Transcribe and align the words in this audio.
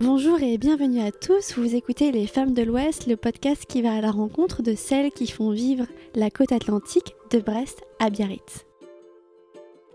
Bonjour 0.00 0.42
et 0.42 0.56
bienvenue 0.56 1.02
à 1.02 1.12
tous, 1.12 1.58
vous 1.58 1.74
écoutez 1.74 2.10
Les 2.10 2.26
Femmes 2.26 2.54
de 2.54 2.62
l'Ouest, 2.62 3.06
le 3.06 3.18
podcast 3.18 3.66
qui 3.66 3.82
va 3.82 3.92
à 3.92 4.00
la 4.00 4.10
rencontre 4.10 4.62
de 4.62 4.74
celles 4.74 5.10
qui 5.10 5.26
font 5.26 5.50
vivre 5.50 5.84
la 6.14 6.30
côte 6.30 6.52
atlantique 6.52 7.14
de 7.30 7.38
Brest 7.38 7.82
à 7.98 8.08
Biarritz. 8.08 8.64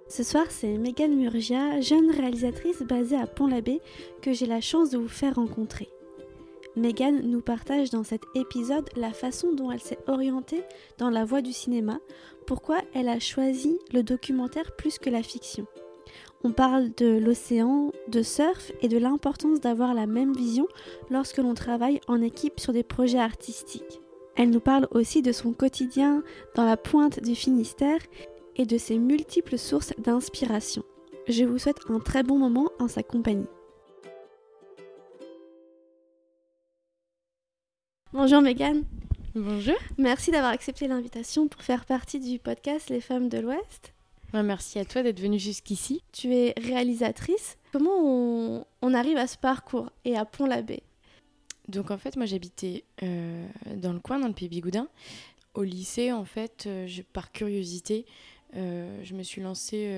Ce 0.08 0.22
soir, 0.22 0.46
c'est 0.50 0.78
Megan 0.78 1.16
Murgia, 1.16 1.82
jeune 1.82 2.12
réalisatrice 2.12 2.84
basée 2.84 3.18
à 3.18 3.26
Pont-l'Abbé, 3.26 3.82
que 4.22 4.32
j'ai 4.32 4.46
la 4.46 4.62
chance 4.62 4.92
de 4.92 5.00
vous 5.00 5.08
faire 5.08 5.38
rencontrer. 5.38 5.90
Megan 6.76 7.28
nous 7.28 7.42
partage 7.42 7.90
dans 7.90 8.04
cet 8.04 8.22
épisode 8.36 8.88
la 8.96 9.12
façon 9.12 9.54
dont 9.54 9.72
elle 9.72 9.82
s'est 9.82 9.98
orientée 10.06 10.62
dans 11.00 11.10
la 11.10 11.26
voie 11.26 11.42
du 11.42 11.52
cinéma, 11.52 11.98
pourquoi 12.46 12.78
elle 12.94 13.10
a 13.10 13.20
choisi 13.20 13.80
le 13.92 14.04
documentaire 14.04 14.76
plus 14.76 15.00
que 15.00 15.10
la 15.10 15.24
fiction. 15.24 15.66
On 16.46 16.52
parle 16.52 16.94
de 16.94 17.18
l'océan, 17.18 17.92
de 18.08 18.22
surf 18.22 18.72
et 18.84 18.88
de 18.88 19.00
l'importance 19.00 19.62
d'avoir 19.62 19.96
la 19.96 20.06
même 20.06 20.36
vision 20.36 20.68
lorsque 21.10 21.40
l'on 21.40 21.56
travaille 21.56 22.00
en 22.08 22.22
équipe 22.22 22.60
sur 22.60 22.72
des 22.72 22.84
projets 22.84 23.18
artistiques. 23.18 24.00
Elle 24.36 24.52
nous 24.52 24.60
parle 24.60 24.88
aussi 24.92 25.24
de 25.24 25.32
son 25.32 25.54
quotidien 25.54 26.22
dans 26.54 26.64
la 26.64 26.78
pointe 26.78 27.20
du 27.20 27.34
Finistère 27.34 27.98
et 28.58 28.68
de 28.68 28.78
ses 28.78 29.00
multiples 29.00 29.58
sources 29.58 29.92
d'inspiration. 29.98 30.84
Je 31.28 31.46
vous 31.46 31.58
souhaite 31.58 31.80
un 31.90 32.00
très 32.00 32.22
bon 32.22 32.38
moment 32.38 32.70
en 32.78 32.88
sa 32.88 33.02
compagnie. 33.02 33.48
Bonjour 38.14 38.44
Megan. 38.44 38.84
Bonjour. 39.34 39.80
Merci 39.98 40.30
d'avoir 40.30 40.52
accepté 40.52 40.88
l'invitation 40.88 41.48
pour 41.48 41.64
faire 41.64 41.86
partie 41.86 42.20
du 42.20 42.38
podcast 42.38 42.92
Les 42.92 43.02
Femmes 43.02 43.30
de 43.30 43.40
l'Ouest. 43.40 43.95
Merci 44.44 44.80
à 44.80 44.86
toi 44.86 45.04
d'être 45.04 45.20
venue 45.20 45.40
jusqu'ici. 45.40 46.04
Tu 46.12 46.34
es 46.36 46.54
réalisatrice. 46.58 47.58
Comment 47.72 48.66
on, 48.82 48.94
arrive 48.94 49.18
à 49.18 49.28
ce 49.28 49.38
parcours 49.38 49.90
et 50.04 50.18
à 50.18 50.26
Pont-l'Abbé? 50.26 50.84
Donc 51.68 51.90
en 51.90 51.98
fait, 51.98 52.16
moi 52.16 52.26
j'habitais 52.26 52.84
euh, 53.02 53.48
dans 53.78 53.94
le 53.94 54.00
coin, 54.00 54.20
dans 54.20 54.28
le 54.28 54.34
pays 54.34 54.50
Bigoudin. 54.50 54.88
Au 55.54 55.64
lycée, 55.64 56.12
en 56.12 56.26
fait, 56.26 56.66
euh, 56.68 56.86
je, 56.86 57.02
par 57.02 57.32
curiosité, 57.32 58.06
euh, 58.56 59.00
je 59.04 59.14
me 59.14 59.24
suis 59.24 59.42
lancée 59.42 59.90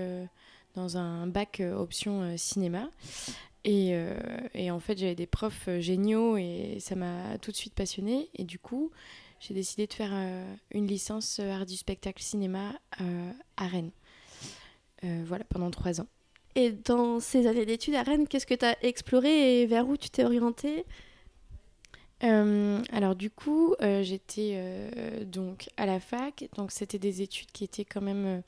dans 0.76 0.98
un 0.98 1.28
bac 1.28 1.62
option 1.76 2.38
cinéma. 2.38 2.90
Et, 3.64 3.94
et, 4.54 4.72
en 4.72 4.80
fait, 4.80 4.98
j'avais 4.98 5.16
des 5.16 5.28
profs 5.28 5.68
géniaux 5.80 6.38
et 6.38 6.78
ça 6.80 6.96
m'a 6.96 7.38
tout 7.40 7.52
de 7.52 7.58
suite 7.58 7.74
passionnée. 7.74 8.30
Et 8.36 8.46
du 8.46 8.60
coup, 8.60 8.92
j'ai 9.42 9.54
décidé 9.54 9.88
de 9.88 9.94
faire 9.94 10.14
une 10.72 10.88
licence 10.88 11.40
art 11.40 11.66
du 11.66 11.76
spectacle 11.76 12.24
cinéma 12.24 12.80
à 13.58 13.68
Rennes. 13.68 13.92
Euh, 15.04 15.24
voilà, 15.26 15.44
pendant 15.46 15.70
trois 15.70 16.02
ans. 16.02 16.08
Et 16.56 16.72
dans 16.72 17.20
ces 17.20 17.46
années 17.46 17.66
d'études 17.66 17.96
à 17.96 18.04
Rennes, 18.04 18.28
qu'est-ce 18.28 18.48
que 18.48 18.56
tu 18.56 18.66
as 18.66 18.76
exploré 18.84 19.62
et 19.62 19.66
vers 19.68 19.88
où 19.88 19.96
tu 19.96 20.10
t'es 20.10 20.24
orientée? 20.24 20.86
Euh, 22.24 22.82
alors 22.92 23.16
du 23.16 23.30
coup, 23.30 23.76
euh, 23.84 24.02
j'étais 24.02 24.60
donc 25.24 25.70
à 25.78 25.86
la 25.86 26.00
fac, 26.00 26.50
donc 26.56 26.72
c'était 26.72 26.98
des 26.98 27.22
études 27.22 27.52
qui 27.52 27.64
étaient 27.64 27.86
quand 27.86 28.02
même 28.02 28.42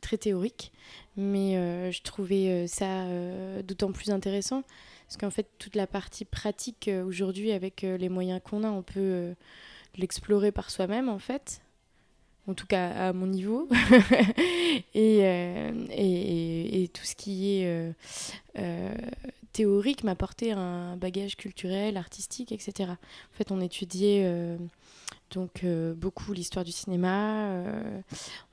très 0.00 0.16
théoriques, 0.16 0.70
mais 1.16 1.90
je 1.90 2.02
trouvais 2.02 2.68
ça 2.68 3.04
d'autant 3.62 3.90
plus 3.90 4.10
intéressant. 4.10 4.62
Parce 5.08 5.16
qu'en 5.16 5.30
fait 5.30 5.48
toute 5.58 5.74
la 5.74 5.88
partie 5.88 6.24
pratique 6.24 6.88
aujourd'hui 7.04 7.50
avec 7.50 7.82
les 7.82 8.08
moyens 8.08 8.40
qu'on 8.44 8.62
a, 8.62 8.70
on 8.70 8.82
peut 8.82 9.34
l'explorer 9.96 10.52
par 10.52 10.70
soi-même 10.70 11.08
en 11.08 11.18
fait 11.18 11.62
en 12.48 12.54
tout 12.54 12.66
cas 12.66 12.90
à 12.90 13.12
mon 13.12 13.26
niveau. 13.26 13.68
Euh, 14.94 15.86
et, 15.90 16.82
et, 16.82 16.88
tout 16.88 17.04
ce 17.04 17.14
qui 17.14 17.60
est 17.60 17.66
euh, 17.66 17.92
euh, 18.58 18.94
théorique 19.52 20.04
un 20.04 20.96
bagage 20.96 21.36
culturel, 21.36 21.96
artistique, 21.96 22.52
etc. 22.52 22.90
En 22.90 23.36
fait, 23.36 23.50
on 23.50 23.60
étudiait 23.60 24.58
donc 25.30 25.64
beaucoup 25.96 26.32
l'histoire 26.32 26.64
du 26.64 26.72
cinéma. 26.72 27.50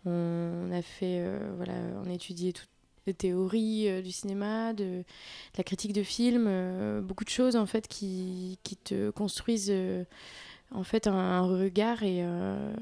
on 0.05 0.71
a 0.71 0.81
fait, 0.81 1.25
voilà, 1.57 1.73
on 2.05 2.09
étudiait 2.09 2.53
toutes 2.53 2.69
les 3.07 3.13
théories 3.13 4.01
du 4.01 4.11
cinéma, 4.11 4.73
de, 4.73 5.03
la 5.57 5.63
critique 5.63 5.93
de 5.93 6.03
film, 6.03 7.01
beaucoup 7.01 7.25
de 7.25 7.29
choses 7.29 7.55
en 7.55 7.65
fait 7.65 7.87
qui, 7.87 8.59
qui 8.63 8.75
te 8.77 9.09
construisent 9.11 9.73
en 10.73 10.83
fait 10.83 11.07
un, 11.07 11.41
regard 11.41 12.03
et 12.03 12.23
euh, 12.23 12.73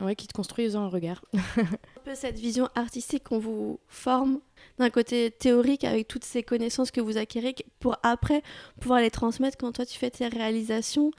ouais, 0.00 0.16
qui 0.16 0.26
te 0.26 0.32
construisent 0.32 0.76
un 0.76 0.88
regard. 0.88 1.24
un 1.34 2.00
peu 2.04 2.14
cette 2.14 2.38
vision 2.38 2.68
artistique 2.74 3.24
qu'on 3.24 3.38
vous 3.38 3.80
forme 3.88 4.40
d'un 4.78 4.90
côté 4.90 5.30
théorique 5.30 5.84
avec 5.84 6.08
toutes 6.08 6.24
ces 6.24 6.42
connaissances 6.42 6.90
que 6.90 7.00
vous 7.00 7.16
acquérez 7.16 7.54
pour 7.80 7.96
après 8.02 8.42
pouvoir 8.80 9.00
les 9.00 9.10
transmettre 9.10 9.56
quand 9.56 9.72
toi 9.72 9.86
tu 9.86 9.98
fais 9.98 10.10
tes 10.10 10.28
réalisations? 10.28 11.10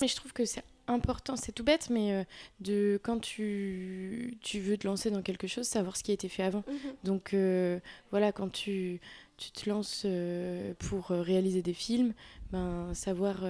Mais 0.00 0.08
je 0.08 0.16
trouve 0.16 0.32
que 0.32 0.44
c'est 0.44 0.64
important, 0.86 1.36
c'est 1.36 1.52
tout 1.52 1.64
bête, 1.64 1.88
mais 1.90 2.12
euh, 2.12 2.24
de 2.60 3.00
quand 3.02 3.20
tu, 3.20 4.38
tu 4.40 4.60
veux 4.60 4.76
te 4.76 4.86
lancer 4.86 5.10
dans 5.10 5.22
quelque 5.22 5.46
chose, 5.46 5.66
savoir 5.66 5.96
ce 5.96 6.02
qui 6.02 6.10
a 6.10 6.14
été 6.14 6.28
fait 6.28 6.42
avant. 6.42 6.64
Mhm. 6.68 6.94
Donc 7.04 7.34
euh, 7.34 7.78
voilà, 8.10 8.32
quand 8.32 8.50
tu, 8.50 9.00
tu 9.36 9.50
te 9.50 9.68
lances 9.68 10.06
pour 10.78 11.08
réaliser 11.08 11.62
des 11.62 11.74
films, 11.74 12.14
ben, 12.50 12.92
savoir 12.94 13.42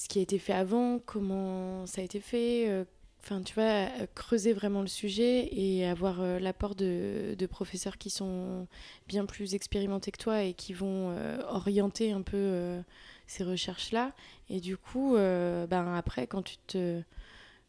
ce 0.00 0.08
qui 0.08 0.18
a 0.18 0.22
été 0.22 0.38
fait 0.38 0.54
avant, 0.54 0.98
comment 0.98 1.84
ça 1.84 2.00
a 2.00 2.04
été 2.04 2.20
fait. 2.20 2.66
Euh, 2.70 2.84
enfin, 3.22 3.42
tu 3.42 3.52
vois, 3.52 3.64
euh, 3.64 4.06
creuser 4.14 4.54
vraiment 4.54 4.80
le 4.80 4.86
sujet 4.86 5.46
et 5.52 5.84
avoir 5.86 6.22
euh, 6.22 6.38
l'apport 6.38 6.74
de, 6.74 7.36
professeurs 7.50 7.98
qui 7.98 8.08
sont 8.08 8.66
bien 9.08 9.26
plus 9.26 9.54
expérimentés 9.54 10.10
que 10.10 10.16
toi 10.16 10.42
et 10.42 10.54
qui 10.54 10.72
vont 10.72 11.14
orienter 11.48 12.12
un 12.12 12.22
peu 12.22 12.80
ces 13.26 13.44
recherches-là. 13.44 14.14
Et 14.48 14.60
du 14.60 14.78
coup, 14.78 15.16
ben, 15.16 15.94
après, 15.94 16.26
quand 16.26 16.42
tu 16.42 16.56
te, 16.66 17.02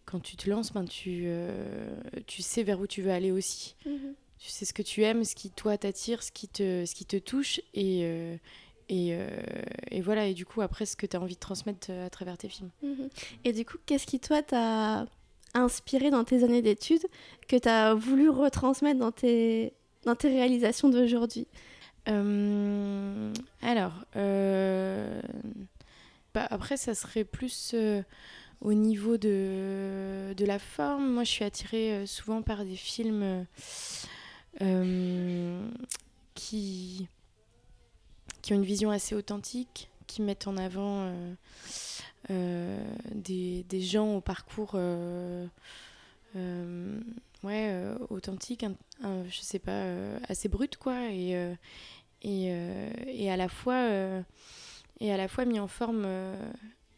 quand 0.05 0.21
tu 0.21 0.37
te 0.37 0.49
lances, 0.49 0.71
ben, 0.71 0.85
tu, 0.85 1.27
tu 2.27 2.41
sais 2.41 2.63
vers 2.63 2.79
où 2.79 2.87
tu 2.87 3.01
veux 3.01 3.11
aller 3.11 3.31
aussi. 3.31 3.75
Mhm. 3.85 4.13
Tu 4.39 4.49
sais 4.49 4.63
ce 4.63 4.73
que 4.73 4.81
tu 4.81 5.03
aimes, 5.03 5.25
ce 5.25 5.35
qui, 5.35 5.51
toi, 5.51 5.77
t'attire, 5.77 6.23
ce, 6.23 6.31
qui 6.31 6.47
te, 6.47 6.85
ce 6.85 6.95
qui 6.95 7.05
te 7.05 7.17
touche. 7.17 7.59
Et, 7.73 8.39
euh, 8.91 9.27
et, 9.89 10.01
voilà, 10.01 10.27
et 10.27 10.33
du 10.33 10.45
coup, 10.45 10.61
après, 10.61 10.85
ce 10.85 10.95
que 10.95 11.05
tu 11.05 11.15
as 11.15 11.21
envie 11.21 11.35
de 11.35 11.39
transmettre 11.39 11.87
euh, 11.89 12.05
à 12.05 12.09
travers 12.09 12.37
tes 12.37 12.49
films. 12.49 12.69
Mhm. 12.83 13.09
Et 13.45 13.53
du 13.53 13.65
coup, 13.65 13.77
qu'est-ce 13.85 14.05
qui, 14.05 14.19
toi, 14.19 14.41
t'a 14.41 15.05
inspiré 15.53 16.11
dans 16.11 16.23
tes 16.23 16.43
années 16.43 16.61
d'études, 16.61 17.05
que 17.47 17.55
tu 17.55 17.69
as 17.69 17.93
voulu 17.93 18.29
retransmettre 18.29 18.99
dans 18.99 19.11
tes, 19.11 19.73
dans 20.05 20.15
tes 20.15 20.29
réalisations 20.29 20.89
d'aujourd'hui? 20.89 21.47
Euh, 22.09 23.33
Alors, 23.61 23.93
bah, 26.33 26.47
après, 26.49 26.77
ça 26.77 26.95
serait 26.95 27.23
plus 27.23 27.75
au 28.61 28.73
niveau 28.73 29.17
de, 29.17 30.33
de 30.35 30.45
la 30.45 30.59
forme. 30.59 31.13
Moi, 31.13 31.23
je 31.23 31.31
suis 31.31 31.45
attirée 31.45 32.05
souvent 32.05 32.41
par 32.41 32.65
des 32.65 32.75
films 32.75 33.45
qui 36.33 37.07
qui 38.51 38.55
ont 38.55 38.57
une 38.57 38.65
vision 38.65 38.91
assez 38.91 39.15
authentique, 39.15 39.89
qui 40.07 40.21
mettent 40.21 40.45
en 40.45 40.57
avant 40.57 41.05
euh, 41.05 41.33
euh, 42.31 42.93
des, 43.15 43.63
des, 43.69 43.79
gens 43.79 44.15
au 44.15 44.19
parcours 44.19 44.71
euh, 44.75 45.47
ouais, 47.43 47.85
authentique, 48.09 48.65
un, 49.03 49.23
je 49.29 49.39
sais 49.39 49.59
pas, 49.59 49.85
assez 50.27 50.49
brut, 50.49 50.75
quoi, 50.75 51.11
et, 51.11 51.55
et, 52.23 52.53
et, 53.07 53.31
à 53.31 53.37
la 53.37 53.47
fois, 53.47 53.87
et 54.99 55.13
à 55.13 55.15
la 55.15 55.29
fois 55.29 55.45
mis 55.45 55.61
en 55.61 55.69
forme 55.69 56.05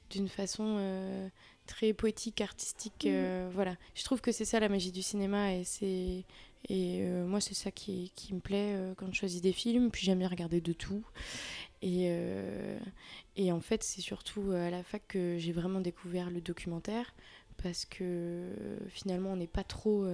d'une 0.09 0.29
façon 0.29 1.29
très 1.67 1.93
poétique, 1.93 2.41
artistique. 2.41 3.05
Mmh. 3.05 3.49
voilà. 3.53 3.75
Je 3.93 4.03
trouve 4.03 4.21
que 4.21 4.31
c'est 4.31 4.45
ça 4.45 4.59
la 4.59 4.69
magie 4.69 4.91
du 4.91 5.03
cinéma 5.03 5.53
et 5.53 5.65
c'est 5.65 6.25
et 6.69 7.01
euh, 7.01 7.25
moi, 7.25 7.41
c'est 7.41 7.53
ça 7.53 7.71
qui, 7.71 8.11
qui, 8.15 8.33
me 8.33 8.39
plaît 8.39 8.75
euh, 8.75 8.93
quand 8.95 9.07
je 9.11 9.19
choisis 9.19 9.41
des 9.41 9.51
films. 9.51 9.91
Puis 9.91 10.05
j'aime 10.05 10.19
bien 10.19 10.29
regarder 10.29 10.61
de 10.61 10.73
tout. 10.73 11.03
Et, 11.81 12.05
euh, 12.07 12.79
et 13.35 13.51
en 13.51 13.59
fait, 13.59 13.83
c'est 13.83 14.01
surtout 14.01 14.51
à 14.51 14.69
la 14.69 14.83
fac 14.83 15.03
que 15.07 15.37
j'ai 15.37 15.51
vraiment 15.51 15.81
découvert 15.81 16.29
le 16.29 16.39
documentaire. 16.39 17.13
Parce 17.61 17.85
que 17.85 18.49
finalement, 18.89 19.33
on 19.33 19.35
n'est 19.35 19.47
pas 19.47 19.63
trop. 19.63 20.07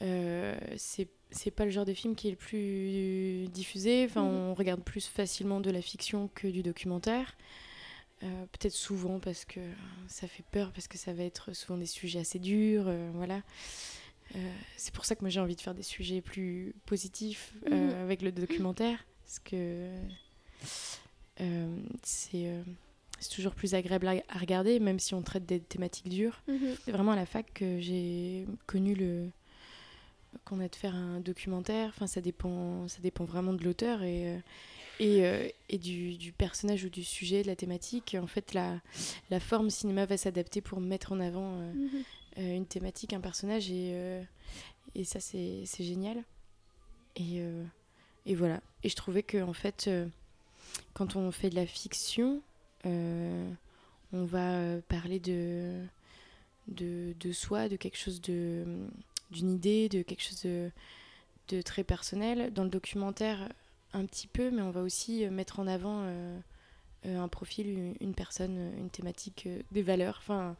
c'est 0.00 1.50
pas 1.54 1.64
le 1.64 1.70
genre 1.70 1.84
de 1.84 1.94
film 1.94 2.14
qui 2.14 2.28
est 2.28 2.32
le 2.32 2.36
plus 2.36 3.48
diffusé. 3.48 4.04
Enfin, 4.06 4.22
mhm. 4.22 4.30
on 4.30 4.54
regarde 4.54 4.82
plus 4.82 5.06
facilement 5.06 5.60
de 5.60 5.70
la 5.70 5.82
fiction 5.82 6.28
que 6.34 6.48
du 6.48 6.62
documentaire. 6.62 7.36
peut-être 8.20 8.72
souvent 8.72 9.20
parce 9.20 9.44
que 9.44 9.60
ça 10.08 10.26
fait 10.26 10.44
peur, 10.50 10.72
parce 10.72 10.88
que 10.88 10.96
ça 10.96 11.12
va 11.12 11.22
être 11.22 11.52
souvent 11.54 11.78
des 11.78 11.86
sujets 11.86 12.20
assez 12.20 12.38
durs, 12.38 12.90
voilà. 13.14 13.42
Euh, 14.34 14.38
c'est 14.76 14.92
pour 14.92 15.04
ça 15.04 15.14
que 15.14 15.20
moi 15.20 15.30
j'ai 15.30 15.40
envie 15.40 15.56
de 15.56 15.60
faire 15.60 15.74
des 15.74 15.82
sujets 15.82 16.20
plus 16.20 16.74
positifs 16.84 17.54
euh, 17.70 17.74
mhm. 17.74 18.04
avec 18.04 18.22
le 18.22 18.32
documentaire, 18.32 19.06
parce 19.24 19.38
que 19.38 19.90
euh, 21.40 21.76
c'est 22.02 22.50
c'est 23.18 23.30
toujours 23.30 23.54
plus 23.54 23.74
agréable 23.74 24.08
à, 24.08 24.38
regarder, 24.38 24.78
même 24.78 24.98
si 24.98 25.14
on 25.14 25.22
traite 25.22 25.46
des 25.46 25.60
thématiques 25.60 26.08
dures. 26.08 26.42
Mhm. 26.48 26.76
C'est 26.84 26.92
vraiment 26.92 27.12
à 27.12 27.16
la 27.16 27.26
fac 27.26 27.46
que 27.54 27.80
j'ai 27.80 28.46
connu 28.66 28.94
le 28.94 29.30
qu'on 30.44 30.60
a 30.60 30.68
de 30.68 30.76
faire 30.76 30.94
un 30.94 31.20
documentaire. 31.20 31.88
Enfin, 31.88 32.06
ça 32.06 32.20
dépend, 32.20 32.88
ça 32.88 32.98
dépend 33.00 33.24
vraiment 33.24 33.54
de 33.54 33.64
l'auteur 33.64 34.02
et 34.02 34.38
et, 34.98 35.52
et 35.68 35.76
du, 35.76 36.16
du, 36.16 36.32
personnage 36.32 36.84
ou 36.84 36.88
du 36.88 37.04
sujet, 37.04 37.42
de 37.42 37.48
la 37.48 37.56
thématique. 37.56 38.16
En 38.18 38.26
fait, 38.26 38.54
la, 38.54 38.80
la 39.28 39.40
forme 39.40 39.68
cinéma 39.68 40.06
va 40.06 40.16
s'adapter 40.16 40.62
pour 40.62 40.80
mettre 40.80 41.12
en 41.12 41.20
avant 41.20 41.52
mhm. 41.58 42.02
Une 42.36 42.66
thématique, 42.66 43.12
un 43.12 43.20
personnage, 43.20 43.70
et, 43.70 44.22
et 44.94 45.04
ça, 45.04 45.20
c'est 45.20 45.64
génial. 45.78 46.22
Et, 47.16 47.40
et 48.26 48.34
voilà. 48.34 48.60
Et 48.82 48.88
je 48.88 48.96
trouvais 48.96 49.22
que, 49.22 49.42
en 49.42 49.52
fait, 49.52 49.90
quand 50.94 51.16
on 51.16 51.30
fait 51.32 51.50
de 51.50 51.54
la 51.54 51.66
fiction, 51.66 52.42
on 52.84 53.46
va 54.12 54.80
parler 54.88 55.18
de 55.18 55.82
de, 56.68 57.14
de 57.18 57.32
soi, 57.32 57.68
de 57.68 57.76
quelque 57.76 57.96
chose 57.96 58.20
d'une 58.20 58.90
idée, 59.32 59.88
de 59.88 60.02
quelque 60.02 60.22
chose 60.22 60.42
de, 60.42 60.70
de, 61.48 61.62
très 61.62 61.84
personnel. 61.84 62.52
Dans 62.52 62.64
le 62.64 62.70
documentaire, 62.70 63.48
un 63.92 64.04
petit 64.04 64.26
peu, 64.26 64.50
mais 64.50 64.62
on 64.62 64.70
va 64.70 64.82
aussi 64.82 65.26
mettre 65.28 65.60
en 65.60 65.66
avant 65.66 66.02
euh, 66.02 66.38
euh, 67.06 67.18
un 67.18 67.28
profil, 67.28 67.94
une, 68.00 68.14
personne, 68.14 68.72
une 68.78 68.90
thématique, 68.90 69.44
euh, 69.46 69.62
des 69.72 69.82
valeurs. 69.82 70.16
Enfin, 70.18 70.56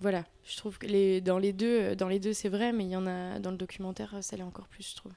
voilà. 0.00 0.24
Je 0.44 0.56
trouve 0.56 0.78
que 0.78 0.86
les, 0.86 1.20
dans 1.20 1.38
les 1.38 1.52
deux, 1.52 1.94
dans 1.94 2.08
les 2.08 2.18
deux, 2.18 2.32
c'est 2.32 2.48
vrai, 2.48 2.72
mais 2.72 2.84
il 2.84 2.90
y 2.90 2.96
en 2.96 3.06
a 3.06 3.38
dans 3.38 3.50
le 3.50 3.56
documentaire, 3.56 4.14
ça 4.22 4.36
l'est 4.36 4.42
encore 4.42 4.68
plus, 4.68 4.90
je 4.90 4.96
trouve. 4.96 5.12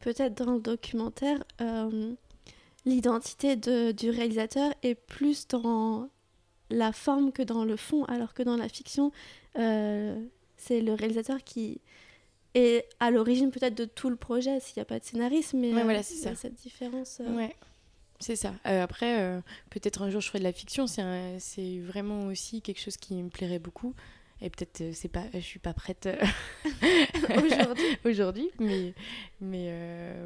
Peut-être 0.00 0.34
dans 0.34 0.54
le 0.54 0.60
documentaire, 0.60 1.42
l'identité 2.84 3.56
du 3.56 4.10
réalisateur 4.10 4.72
est 4.82 4.94
plus 4.94 5.46
dans 5.48 6.08
la 6.70 6.92
forme 6.92 7.32
que 7.32 7.42
dans 7.42 7.64
le 7.64 7.76
fond, 7.76 8.04
alors 8.04 8.34
que 8.34 8.42
dans 8.42 8.56
la 8.56 8.68
fiction, 8.68 9.12
euh, 9.58 10.22
c'est 10.56 10.80
le 10.80 10.94
réalisateur 10.94 11.42
qui 11.44 11.80
est 12.54 12.86
à 13.00 13.10
l'origine 13.10 13.50
peut-être 13.50 13.74
de 13.74 13.84
tout 13.84 14.10
le 14.10 14.16
projet, 14.16 14.60
s'il 14.60 14.78
n'y 14.78 14.82
a 14.82 14.84
pas 14.84 14.98
de 14.98 15.04
scénariste, 15.04 15.54
mais 15.54 15.70
voilà, 15.72 16.02
c'est 16.02 16.16
ça. 16.16 16.34
cette 16.34 16.54
différence. 16.54 17.20
Euh. 17.20 17.34
Ouais. 17.34 17.54
C'est 18.20 18.36
ça. 18.36 18.54
Euh, 18.66 18.82
après, 18.82 19.40
peut-être 19.70 20.02
un 20.02 20.10
jour 20.10 20.20
je 20.20 20.28
ferai 20.28 20.38
de 20.38 20.44
la 20.44 20.52
fiction. 20.52 20.86
C'est 20.86 21.78
vraiment 21.80 22.26
aussi 22.26 22.62
quelque 22.62 22.80
chose 22.80 22.96
qui 22.96 23.22
me 23.22 23.30
plairait 23.30 23.58
beaucoup. 23.58 23.94
Et 24.40 24.50
peut-être 24.50 24.94
c'est 24.94 25.08
pas, 25.08 25.24
je 25.34 25.40
suis 25.40 25.58
pas 25.58 25.72
prête 25.72 26.08
aujourd'hui. 27.28 27.84
aujourd'hui, 28.04 28.50
mais 28.60 28.94
mais 29.40 29.72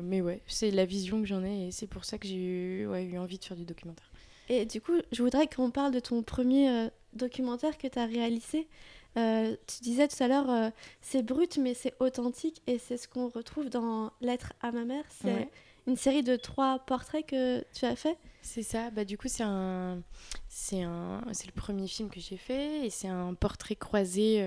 mais 0.02 0.20
ouais, 0.20 0.42
c'est 0.46 0.70
la 0.70 0.84
vision 0.84 1.20
que 1.20 1.26
j'en 1.26 1.42
ai 1.44 1.68
et 1.68 1.70
c'est 1.70 1.86
pour 1.86 2.04
ça 2.04 2.18
que 2.18 2.28
j'ai 2.28 2.86
ouais, 2.86 3.04
eu 3.04 3.18
envie 3.18 3.38
de 3.38 3.44
faire 3.44 3.56
du 3.56 3.64
documentaire. 3.64 4.12
Et 4.48 4.66
du 4.66 4.80
coup, 4.80 4.92
je 5.12 5.22
voudrais 5.22 5.46
qu'on 5.46 5.70
parle 5.70 5.92
de 5.92 6.00
ton 6.00 6.22
premier 6.22 6.68
euh, 6.68 6.88
documentaire 7.14 7.78
que 7.78 7.86
tu 7.86 7.98
as 7.98 8.06
réalisé. 8.06 8.68
Euh, 9.16 9.56
tu 9.66 9.82
disais 9.82 10.08
tout 10.08 10.22
à 10.22 10.28
l'heure, 10.28 10.50
euh, 10.50 10.70
c'est 11.00 11.22
brut, 11.22 11.58
mais 11.58 11.74
c'est 11.74 11.94
authentique, 12.00 12.62
et 12.66 12.78
c'est 12.78 12.96
ce 12.96 13.08
qu'on 13.08 13.28
retrouve 13.28 13.68
dans 13.68 14.10
Lettre 14.20 14.52
à 14.60 14.72
ma 14.72 14.84
mère. 14.84 15.04
C'est 15.22 15.48
une 15.86 15.96
série 15.96 16.22
de 16.22 16.36
trois 16.36 16.78
portraits 16.80 17.26
que 17.26 17.64
tu 17.74 17.84
as 17.84 17.96
fait? 17.96 18.16
C'est 18.42 18.62
ça. 18.62 18.90
Bah 18.90 19.04
du 19.04 19.16
coup, 19.16 19.28
c'est 19.28 19.44
un, 19.44 20.02
c'est 20.48 20.82
un, 20.82 21.22
c'est 21.32 21.46
le 21.46 21.52
premier 21.52 21.86
film 21.86 22.08
que 22.10 22.20
j'ai 22.20 22.36
fait, 22.36 22.86
et 22.86 22.90
c'est 22.90 23.08
un 23.08 23.34
portrait 23.34 23.76
croisé 23.76 24.44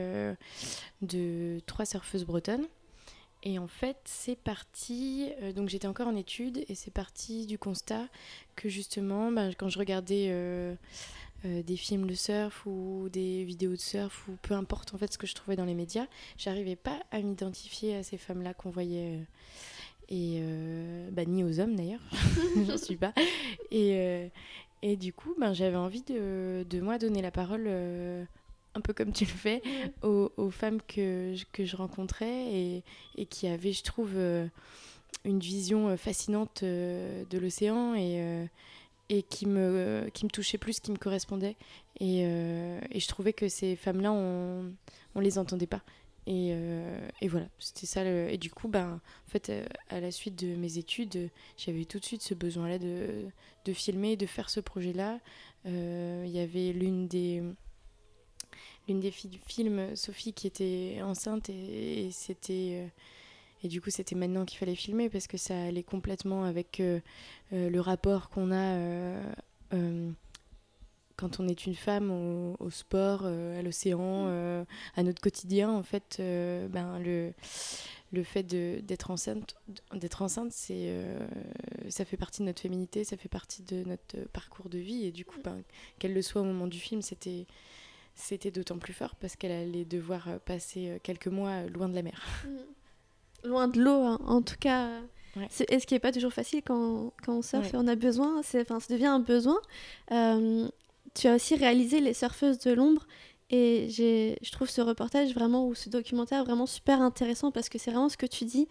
de 1.01 1.59
trois 1.65 1.85
surfeuses 1.85 2.25
bretonnes. 2.25 2.67
Et 3.45 3.59
en 3.59 3.67
fait, 3.67 3.97
c'est 4.05 4.35
parti. 4.35 5.29
Euh, 5.41 5.53
donc, 5.53 5.69
j'étais 5.69 5.87
encore 5.87 6.07
en 6.07 6.15
études 6.15 6.65
et 6.67 6.73
c'est 6.73 6.91
parti 6.91 7.45
du 7.45 7.59
constat 7.59 8.07
que 8.55 8.69
justement, 8.69 9.31
ben, 9.31 9.53
quand 9.53 9.69
je 9.69 9.77
regardais 9.77 10.27
euh, 10.29 10.73
euh, 11.45 11.61
des 11.61 11.77
films 11.77 12.07
de 12.07 12.15
surf 12.15 12.65
ou 12.65 13.07
des 13.11 13.43
vidéos 13.43 13.73
de 13.73 13.79
surf 13.79 14.27
ou 14.27 14.31
peu 14.41 14.55
importe 14.55 14.95
en 14.95 14.97
fait 14.97 15.13
ce 15.13 15.19
que 15.19 15.27
je 15.27 15.35
trouvais 15.35 15.55
dans 15.55 15.65
les 15.65 15.75
médias, 15.75 16.07
j'arrivais 16.39 16.75
pas 16.75 16.99
à 17.11 17.19
m'identifier 17.21 17.95
à 17.95 18.01
ces 18.01 18.17
femmes-là 18.17 18.55
qu'on 18.55 18.71
voyait. 18.71 19.19
Et 20.09 20.41
bah, 21.11 21.25
ni 21.25 21.43
aux 21.43 21.59
hommes 21.59 21.75
d'ailleurs, 21.75 22.01
j'en 22.67 22.77
suis 22.77 22.97
pas. 22.97 23.13
Et, 23.71 24.29
et 24.81 24.95
du 24.95 25.13
coup, 25.13 25.35
ben, 25.39 25.53
j'avais 25.53 25.77
envie 25.77 26.03
de, 26.03 26.65
de 26.69 26.79
moi 26.81 26.97
donner 26.97 27.21
la 27.21 27.31
parole 27.31 27.67
un 28.75 28.81
peu 28.81 28.93
comme 28.93 29.11
tu 29.11 29.25
le 29.25 29.31
fais, 29.31 29.61
aux, 30.03 30.51
femmes 30.51 30.81
que, 30.87 31.33
que 31.51 31.65
je 31.65 31.75
rencontrais 31.75 32.53
et, 32.53 32.83
et, 33.15 33.25
qui 33.25 33.47
avaient, 33.47 33.71
je 33.71 33.83
trouve, 33.83 34.11
euh, 34.15 34.47
une 35.23 35.39
vision 35.39 35.87
euh, 35.87 35.97
fascinante 35.97 36.61
euh, 36.63 37.23
de 37.29 37.37
l'océan 37.37 37.95
et, 37.95 38.47
et 39.09 39.23
qui, 39.23 39.47
me, 39.47 40.09
qui 40.13 40.25
me 40.25 40.29
touchait 40.29 40.57
plus, 40.57 40.79
qui 40.79 40.91
me 40.91 40.97
correspondait. 40.97 41.55
Et, 41.99 42.21
et 42.23 42.99
je 42.99 43.07
trouvais 43.07 43.33
que 43.33 43.47
ces 43.47 43.75
femmes-là, 43.75 44.11
on 44.11 44.73
ne 45.15 45.21
les 45.21 45.37
entendait 45.37 45.67
pas. 45.67 45.81
Et, 46.27 46.49
et, 47.21 47.27
voilà, 47.27 47.45
c'était 47.59 47.85
ça. 47.85 48.03
Et 48.03 48.37
du 48.37 48.49
coup, 48.49 48.67
ben, 48.67 48.99
en 49.27 49.29
fait, 49.29 49.51
à 49.89 49.99
la 49.99 50.11
suite 50.11 50.35
de 50.43 50.55
mes 50.55 50.79
études, 50.79 51.29
j'avais 51.55 51.85
tout 51.85 51.99
de 51.99 52.05
suite 52.05 52.23
ce 52.23 52.33
besoin-là 52.33 52.79
de, 52.79 53.25
de 53.65 53.73
filmer, 53.73 54.17
de 54.17 54.25
faire 54.25 54.49
ce 54.49 54.59
projet-là. 54.59 55.19
Il 55.65 56.29
y 56.29 56.39
avait 56.39 56.73
l'une 56.73 57.07
des 57.07 57.43
l'une 58.87 58.99
des 58.99 59.11
filles 59.11 59.29
du 59.29 59.39
film, 59.39 59.95
Sophie, 59.95 60.33
qui 60.33 60.47
était 60.47 60.99
enceinte 61.01 61.49
et, 61.49 62.09
c'était 62.11 62.83
euh, 62.83 62.87
et 63.63 63.67
du 63.67 63.81
coup 63.81 63.89
c'était 63.89 64.15
maintenant 64.15 64.45
qu'il 64.45 64.59
fallait 64.59 64.75
filmer 64.75 65.09
parce 65.09 65.27
que 65.27 65.37
ça 65.37 65.59
allait 65.63 65.83
complètement 65.83 66.43
avec 66.43 66.79
euh, 66.79 66.99
euh, 67.53 67.69
le 67.69 67.81
rapport 67.81 68.29
qu'on 68.29 68.51
a 68.51 68.77
quand 71.15 71.39
on 71.39 71.47
est 71.47 71.65
une 71.65 71.75
femme 71.75 72.11
au, 72.59 72.69
sport, 72.69 73.25
à 73.25 73.61
l'océan, 73.61 74.25
mm. 74.25 74.65
à 74.95 75.03
notre 75.03 75.21
quotidien 75.21 75.69
en 75.69 75.83
fait. 75.83 76.17
ben 76.19 76.99
le 76.99 77.33
le 78.13 78.23
fait 78.23 78.43
d'être 78.43 79.11
enceinte, 79.11 79.55
d'être 79.93 80.21
enceinte, 80.21 80.51
c'est, 80.53 81.03
ça 81.89 82.05
fait 82.05 82.15
partie 82.15 82.43
de 82.43 82.45
notre 82.45 82.61
féminité, 82.61 83.03
ça 83.03 83.17
fait 83.17 83.27
partie 83.27 83.61
de 83.63 83.83
notre 83.83 84.19
parcours 84.31 84.69
de 84.69 84.77
vie 84.77 85.05
et 85.05 85.11
du 85.11 85.25
coup, 85.25 85.37
ben, 85.43 85.61
qu'elle 85.99 86.13
le 86.13 86.21
soit 86.21 86.41
au 86.41 86.45
moment 86.45 86.67
du 86.67 86.79
film, 86.79 87.01
c'était 87.01 87.45
c'était 88.15 88.51
d'autant 88.51 88.77
plus 88.77 88.93
fort 88.93 89.15
parce 89.15 89.35
qu'elle 89.35 89.51
allait 89.51 89.85
devoir 89.85 90.27
euh, 90.29 90.39
passer 90.39 90.89
euh, 90.89 90.97
quelques 91.03 91.27
mois 91.27 91.49
euh, 91.49 91.69
loin 91.69 91.89
de 91.89 91.95
la 91.95 92.01
mer. 92.01 92.21
Mm. 92.45 93.49
Loin 93.49 93.67
de 93.67 93.79
l'eau, 93.79 94.01
hein. 94.01 94.19
en 94.25 94.41
tout 94.41 94.55
cas. 94.59 94.89
C'est, 95.49 95.69
et 95.69 95.79
ce 95.81 95.85
qui 95.85 95.93
n'est 95.93 95.99
pas 95.99 96.13
toujours 96.13 96.31
facile 96.31 96.61
quand, 96.65 97.11
quand 97.23 97.39
on 97.39 97.41
surfe 97.41 97.73
et 97.73 97.77
on 97.77 97.87
a 97.87 97.95
besoin, 97.95 98.41
c'est, 98.41 98.65
ça 98.69 98.77
devient 98.89 99.05
un 99.05 99.19
besoin. 99.19 99.59
Tu 101.15 101.27
as 101.27 101.35
aussi 101.35 101.55
réalisé 101.55 101.99
Les 101.99 102.13
Surfeuses 102.13 102.59
de 102.59 102.71
l'ombre 102.71 103.07
et 103.49 103.87
je 103.89 104.51
trouve 104.51 104.69
ce 104.69 104.81
reportage 104.81 105.33
vraiment, 105.33 105.67
ou 105.67 105.75
ce 105.75 105.89
documentaire 105.89 106.43
vraiment 106.45 106.65
super 106.65 107.01
intéressant 107.01 107.51
parce 107.51 107.69
que 107.69 107.77
c'est 107.77 107.91
vraiment 107.91 108.09
ce 108.09 108.17
que 108.17 108.25
tu 108.25 108.45
dis, 108.45 108.67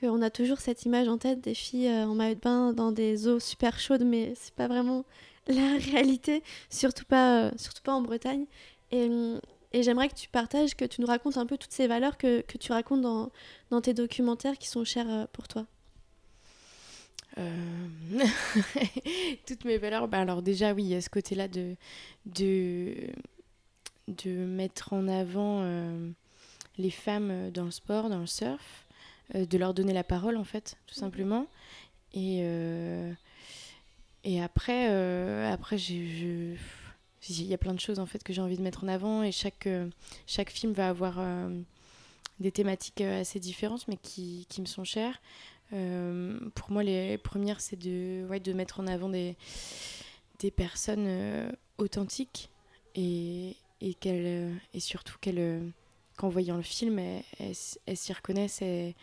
qu'on 0.00 0.20
a 0.22 0.30
toujours 0.30 0.58
cette 0.58 0.84
image 0.84 1.08
en 1.08 1.18
tête 1.18 1.40
des 1.40 1.54
filles 1.54 1.90
en 1.90 2.14
maillot 2.14 2.34
de 2.34 2.40
bain 2.40 2.72
dans 2.72 2.92
des 2.92 3.28
eaux 3.28 3.40
super 3.40 3.78
chaudes, 3.78 4.04
mais 4.04 4.34
c'est 4.36 4.54
pas 4.54 4.68
vraiment 4.68 5.04
la 5.48 5.76
réalité, 5.78 6.42
surtout 6.70 7.04
pas, 7.04 7.50
surtout 7.56 7.82
pas 7.82 7.92
en 7.92 8.02
Bretagne. 8.02 8.46
Et, 8.90 9.08
et 9.72 9.82
j'aimerais 9.82 10.08
que 10.08 10.14
tu 10.14 10.28
partages, 10.28 10.74
que 10.74 10.84
tu 10.84 11.00
nous 11.00 11.06
racontes 11.06 11.36
un 11.36 11.46
peu 11.46 11.58
toutes 11.58 11.72
ces 11.72 11.86
valeurs 11.86 12.16
que, 12.16 12.40
que 12.40 12.56
tu 12.58 12.72
racontes 12.72 13.02
dans, 13.02 13.30
dans, 13.70 13.80
tes 13.80 13.94
documentaires 13.94 14.58
qui 14.58 14.68
sont 14.68 14.84
chers 14.84 15.08
euh, 15.08 15.26
pour 15.32 15.48
toi. 15.48 15.66
Euh, 17.38 17.44
toutes 19.46 19.64
mes 19.64 19.78
valeurs, 19.78 20.08
bah 20.08 20.20
alors 20.20 20.42
déjà 20.42 20.72
oui, 20.72 20.84
il 20.84 20.88
y 20.88 20.94
a 20.94 21.00
ce 21.00 21.10
côté-là 21.10 21.48
de, 21.48 21.76
de, 22.26 22.94
de 24.08 24.30
mettre 24.30 24.92
en 24.92 25.08
avant 25.08 25.62
euh, 25.62 26.10
les 26.78 26.90
femmes 26.90 27.50
dans 27.50 27.64
le 27.64 27.70
sport, 27.70 28.08
dans 28.08 28.20
le 28.20 28.26
surf, 28.26 28.86
de 29.34 29.58
leur 29.58 29.74
donner 29.74 29.92
la 29.92 30.04
parole 30.04 30.36
en 30.36 30.44
fait, 30.44 30.76
tout 30.86 30.94
mhm. 30.96 31.00
simplement. 31.00 31.46
Et, 32.14 32.44
et 34.24 34.42
après, 34.42 34.86
après 35.46 35.76
j'ai 35.76 36.56
il 37.28 37.46
y 37.46 37.54
a 37.54 37.58
plein 37.58 37.74
de 37.74 37.80
choses 37.80 37.98
en 37.98 38.06
fait 38.06 38.22
que 38.22 38.32
j'ai 38.32 38.40
envie 38.40 38.56
de 38.56 38.62
mettre 38.62 38.84
en 38.84 38.88
avant 38.88 39.22
et 39.22 39.32
chaque, 39.32 39.66
euh, 39.66 39.88
chaque 40.26 40.50
film 40.50 40.72
va 40.72 40.88
avoir 40.88 41.16
euh, 41.18 41.48
des 42.40 42.52
thématiques 42.52 43.00
euh, 43.00 43.20
assez 43.20 43.40
différentes 43.40 43.86
mais 43.88 43.96
qui, 43.96 44.46
qui 44.48 44.60
me 44.60 44.66
sont 44.66 44.84
chères. 44.84 45.20
Pour 45.70 46.70
moi, 46.70 46.82
les 46.82 47.18
premières, 47.18 47.60
c'est 47.60 47.76
de, 47.76 48.26
ouais, 48.28 48.40
de 48.40 48.52
mettre 48.52 48.80
en 48.80 48.86
avant 48.86 49.08
des, 49.08 49.36
des 50.38 50.50
personnes 50.50 51.52
authentiques 51.78 52.50
et, 52.94 53.56
et, 53.80 53.94
qu'elles, 53.94 54.52
et 54.74 54.80
surtout 54.80 55.16
qu'elles, 55.20 55.72
qu'en 56.16 56.28
voyant 56.28 56.56
le 56.56 56.62
film, 56.62 56.98
elles, 56.98 57.96
s'y 57.96 58.12
reconnaissent 58.12 58.62
et, 58.62 58.94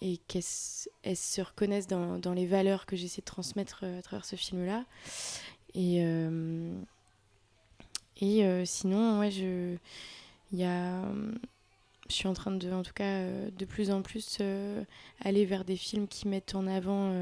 et 0.00 0.18
qu'elles 0.28 0.42
se 0.42 1.40
reconnaissent 1.40 1.88
dans, 1.88 2.18
dans, 2.18 2.32
les 2.32 2.46
valeurs 2.46 2.86
que 2.86 2.96
j'essaie 2.96 3.20
de 3.20 3.26
transmettre 3.26 3.84
à 3.84 4.02
travers 4.02 4.24
ce 4.24 4.36
film-là. 4.36 4.84
Et, 5.74 6.00
et 8.20 8.44
euh, 8.44 8.64
sinon, 8.64 9.18
ouais, 9.18 9.30
je, 9.30 9.76
y 10.52 10.64
a, 10.64 11.02
je 12.08 12.14
suis 12.14 12.28
en 12.28 12.34
train 12.34 12.50
de, 12.50 12.72
en 12.72 12.82
tout 12.82 12.92
cas, 12.92 13.04
euh, 13.04 13.50
de 13.50 13.64
plus 13.64 13.90
en 13.90 14.02
plus 14.02 14.38
euh, 14.40 14.84
aller 15.20 15.44
vers 15.44 15.64
des 15.64 15.76
films 15.76 16.06
qui 16.06 16.28
mettent 16.28 16.54
en 16.54 16.66
avant 16.66 17.12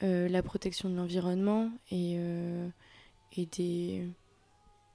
la 0.00 0.42
protection 0.42 0.88
de 0.88 0.94
l'environnement 0.94 1.70
et, 1.90 2.18
et, 3.36 3.46
des, 3.46 4.06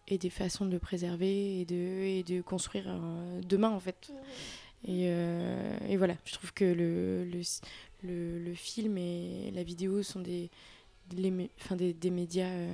et 0.07 0.17
des 0.17 0.29
façons 0.29 0.65
de 0.65 0.71
le 0.71 0.79
préserver 0.79 1.59
et 1.59 1.65
de, 1.65 1.75
et 1.75 2.23
de 2.23 2.41
construire 2.41 2.85
demain, 3.47 3.69
en 3.69 3.79
fait. 3.79 4.13
Et, 4.87 5.05
et, 5.05 5.97
voilà, 5.97 6.15
je 6.25 6.33
trouve 6.33 6.53
que 6.53 6.65
le, 6.65 7.25
le, 7.25 7.41
le, 8.03 8.39
le, 8.39 8.53
film 8.53 8.97
et 8.97 9.51
la 9.53 9.63
vidéo 9.63 10.03
sont 10.03 10.19
des, 10.19 10.49
des, 11.09 11.49
enfin 11.59 11.75
des, 11.75 11.93
des 11.93 12.11
médias 12.11 12.67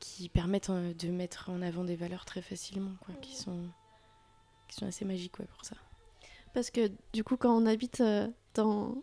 qui 0.00 0.28
permettent 0.28 0.70
de 0.70 1.08
mettre 1.08 1.50
en 1.50 1.60
avant 1.62 1.84
des 1.84 1.96
valeurs 1.96 2.24
très 2.24 2.42
facilement, 2.42 2.92
quoi, 3.00 3.14
qui, 3.20 3.36
sont, 3.36 3.68
sont 4.74 4.86
assez 4.86 5.04
magiques 5.04 5.38
ouais, 5.38 5.46
pour 5.46 5.64
ça. 5.64 5.76
Parce 6.52 6.70
que 6.70 6.90
du 7.12 7.24
coup, 7.24 7.36
quand 7.36 7.56
on 7.56 7.66
habite 7.66 8.02
dans 8.54 9.02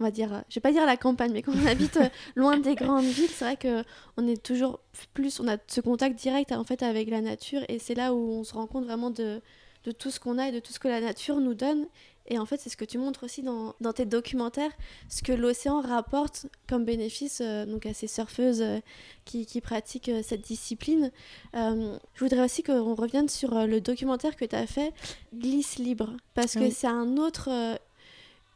on 0.00 0.04
va 0.04 0.10
dire, 0.10 0.42
je 0.48 0.54
vais 0.54 0.60
pas 0.60 0.72
dire 0.72 0.86
la 0.86 0.96
campagne, 0.96 1.30
mais 1.32 1.42
quand 1.42 1.52
on 1.52 1.66
habite 1.66 1.98
euh, 1.98 2.08
loin 2.34 2.58
des 2.58 2.74
grandes 2.74 3.04
villes, 3.04 3.28
c'est 3.28 3.44
vrai 3.44 3.56
que 3.56 3.84
on 4.16 4.26
est 4.26 4.42
toujours 4.42 4.80
plus, 5.12 5.40
on 5.40 5.48
a 5.48 5.58
ce 5.66 5.82
contact 5.82 6.18
direct 6.18 6.52
en 6.52 6.64
fait 6.64 6.82
avec 6.82 7.10
la 7.10 7.20
nature, 7.20 7.60
et 7.68 7.78
c'est 7.78 7.94
là 7.94 8.14
où 8.14 8.18
on 8.18 8.42
se 8.42 8.54
rend 8.54 8.66
compte 8.66 8.86
vraiment 8.86 9.10
de, 9.10 9.42
de 9.84 9.92
tout 9.92 10.10
ce 10.10 10.18
qu'on 10.18 10.38
a 10.38 10.48
et 10.48 10.52
de 10.52 10.58
tout 10.58 10.72
ce 10.72 10.80
que 10.80 10.88
la 10.88 11.00
nature 11.00 11.36
nous 11.36 11.54
donne. 11.54 11.86
Et 12.30 12.38
en 12.38 12.46
fait, 12.46 12.58
c'est 12.60 12.70
ce 12.70 12.76
que 12.76 12.84
tu 12.84 12.96
montres 12.96 13.24
aussi 13.24 13.42
dans, 13.42 13.74
dans 13.80 13.92
tes 13.92 14.06
documentaires, 14.06 14.70
ce 15.08 15.22
que 15.22 15.32
l'océan 15.32 15.80
rapporte 15.80 16.46
comme 16.68 16.84
bénéfice 16.84 17.40
euh, 17.42 17.66
donc 17.66 17.86
à 17.86 17.92
ces 17.92 18.06
surfeuses 18.06 18.62
euh, 18.62 18.78
qui, 19.24 19.46
qui, 19.46 19.60
pratiquent 19.60 20.10
cette 20.22 20.42
discipline. 20.42 21.10
je 21.54 21.98
voudrais 22.20 22.44
aussi 22.44 22.62
qu'on 22.62 22.94
revienne 22.94 23.28
sur 23.28 23.66
le 23.66 23.80
documentaire 23.80 24.36
que 24.36 24.44
tu 24.44 24.56
as 24.56 24.66
fait, 24.66 24.92
Glisse 25.34 25.78
libre, 25.78 26.16
parce 26.34 26.54
que 26.54 26.70
c'est 26.70 26.86
un 26.86 27.16
autre, 27.16 27.50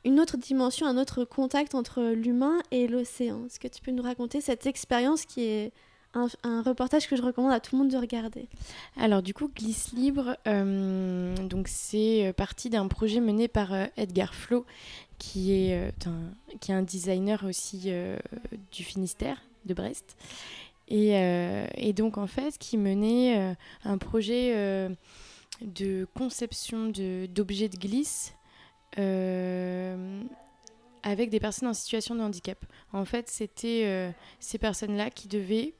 une 0.04 0.20
autre 0.20 0.36
dimension, 0.36 0.86
un 0.86 0.96
autre 0.96 1.24
contact 1.24 1.74
entre 1.74 2.02
l'humain 2.02 2.58
et 2.70 2.88
l'océan. 2.88 3.46
Est-ce 3.46 3.60
que 3.60 3.68
tu 3.68 3.82
peux 3.82 3.90
nous 3.90 4.02
raconter 4.02 4.40
cette 4.40 4.66
expérience 4.66 5.24
qui 5.26 5.42
est 5.42 5.72
un, 6.14 6.62
reportage 6.62 7.08
que 7.08 7.16
je 7.16 7.22
recommande 7.22 7.52
à 7.52 7.60
tout 7.60 7.76
le 7.76 7.82
monde 7.82 7.90
de 7.90 7.96
regarder 7.96 8.48
Alors 8.96 9.22
du 9.22 9.34
coup, 9.34 9.50
Glisse 9.54 9.92
Libre, 9.92 10.36
euh, 10.46 11.34
donc 11.36 11.68
c'est 11.68 12.28
euh, 12.28 12.32
parti 12.32 12.70
d'un 12.70 12.88
projet 12.88 13.20
mené 13.20 13.48
par 13.48 13.72
euh, 13.72 13.86
Edgar 13.96 14.34
Flo, 14.34 14.64
qui 15.18 15.52
est, 15.52 15.92
un, 16.06 16.58
qui 16.60 16.72
est 16.72 16.74
un 16.74 16.82
designer 16.82 17.44
aussi 17.44 17.92
du 18.72 18.82
Finistère, 18.82 19.40
de 19.64 19.72
Brest. 19.72 20.16
Et, 20.88 21.12
et, 21.76 21.92
donc 21.92 22.18
en 22.18 22.26
fait, 22.26 22.58
qui 22.58 22.76
menait 22.76 23.56
un 23.84 23.96
projet 23.96 24.88
de 25.62 26.06
conception 26.14 26.88
d'objets 26.88 27.68
de, 27.68 27.76
de 27.76 27.80
glisse 27.80 28.34
avec 31.04 31.30
des 31.30 31.40
personnes 31.40 31.68
en 31.68 31.74
situation 31.74 32.16
de 32.16 32.20
handicap. 32.20 32.58
En 32.92 33.04
fait, 33.04 33.30
c'était 33.30 34.12
ces 34.40 34.58
personnes-là 34.58 35.10
qui 35.10 35.28
devaient 35.28 35.74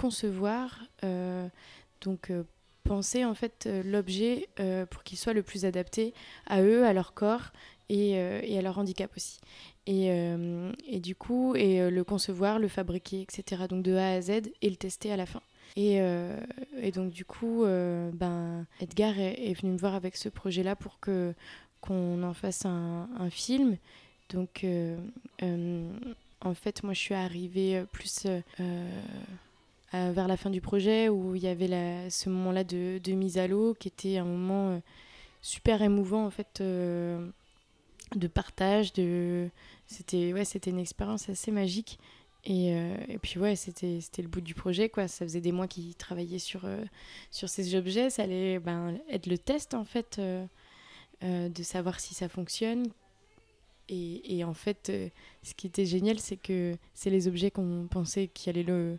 concevoir, 0.00 0.80
euh, 1.04 1.46
donc 2.00 2.32
penser 2.84 3.24
en 3.24 3.34
fait 3.34 3.68
l'objet 3.84 4.48
pour 4.90 5.02
qu'il 5.02 5.18
soit 5.18 5.34
le 5.34 5.42
plus 5.42 5.64
adapté 5.64 6.14
à 6.46 6.62
eux, 6.62 6.84
à 6.84 6.92
leur 6.92 7.12
corps 7.12 7.52
et, 7.88 8.18
à 8.18 8.62
leur 8.62 8.78
handicap 8.78 9.10
aussi. 9.16 9.38
Et, 9.86 11.00
du 11.00 11.14
coup, 11.14 11.54
et 11.54 11.90
le 11.90 12.04
concevoir, 12.04 12.58
le 12.58 12.68
fabriquer, 12.68 13.20
etc. 13.20 13.64
Donc 13.68 13.82
de 13.82 13.94
A 13.94 14.12
à 14.12 14.20
Z 14.20 14.30
et 14.62 14.70
le 14.70 14.76
tester 14.76 15.12
à 15.12 15.16
la 15.16 15.26
fin. 15.26 15.42
Et, 15.76 16.00
donc 16.94 17.10
du 17.10 17.26
coup, 17.26 17.64
ben, 17.64 18.64
Edgar 18.80 19.18
est, 19.18 19.52
venu 19.60 19.72
me 19.72 19.78
voir 19.78 19.94
avec 19.94 20.16
ce 20.16 20.30
projet-là 20.30 20.74
pour 20.74 20.98
que 21.00 21.34
qu'on 21.80 22.22
en 22.22 22.34
fasse 22.34 22.64
un, 22.64 23.30
film. 23.30 23.76
Donc, 24.30 24.64
euh, 24.64 24.96
euh, 25.42 25.90
en 26.40 26.54
fait, 26.54 26.82
moi, 26.82 26.94
je 26.94 27.00
suis 27.00 27.14
arrivée 27.14 27.84
plus 27.92 28.26
euh, 29.94 30.12
vers 30.12 30.28
la 30.28 30.36
fin 30.36 30.50
du 30.50 30.60
projet 30.60 31.08
où 31.08 31.34
il 31.34 31.42
y 31.42 31.48
avait 31.48 32.08
ce 32.10 32.28
moment-là 32.28 32.64
de, 32.64 33.12
mise 33.12 33.38
à 33.38 33.46
l'eau 33.46 33.74
qui 33.74 33.88
était 33.88 34.18
un 34.18 34.24
moment 34.24 34.80
super 35.42 35.82
émouvant, 35.82 36.24
en 36.26 36.30
fait, 36.30 36.62
de 36.62 38.26
partage. 38.32 38.92
De... 38.92 39.48
C'était 39.86 40.32
ouais, 40.32 40.44
une 40.66 40.78
expérience 40.78 41.28
assez 41.28 41.50
magique. 41.50 41.98
Et, 42.44 42.68
et, 43.08 43.18
puis 43.20 43.38
ouais, 43.38 43.56
c'était 43.56 44.00
le 44.18 44.28
bout 44.28 44.40
du 44.40 44.54
projet, 44.54 44.88
quoi. 44.88 45.08
Ça 45.08 45.24
faisait 45.24 45.40
des 45.40 45.52
mois 45.52 45.66
qu'ils 45.66 45.94
travaillaient 45.94 46.38
sur, 46.38 46.62
sur 47.30 47.48
ces 47.48 47.74
objets. 47.74 48.10
Ça 48.10 48.22
allait 48.22 48.58
ben, 48.58 48.98
être 49.10 49.26
le 49.26 49.38
test, 49.38 49.74
en 49.74 49.84
fait, 49.84 50.20
euh, 51.22 51.50
de 51.50 51.62
savoir 51.62 52.00
si 52.00 52.14
ça 52.14 52.30
fonctionne. 52.30 52.86
Et, 53.90 54.36
et 54.36 54.44
en 54.44 54.54
fait, 54.54 54.88
euh, 54.88 55.08
ce 55.42 55.54
qui 55.54 55.66
était 55.66 55.84
génial, 55.84 56.18
c'est 56.18 56.36
que 56.36 56.76
c'est 56.94 57.10
les 57.10 57.28
objets 57.28 57.50
qu'on 57.50 57.86
pensait 57.90 58.28
qui, 58.28 58.48
allaient 58.48 58.62
le, 58.62 58.98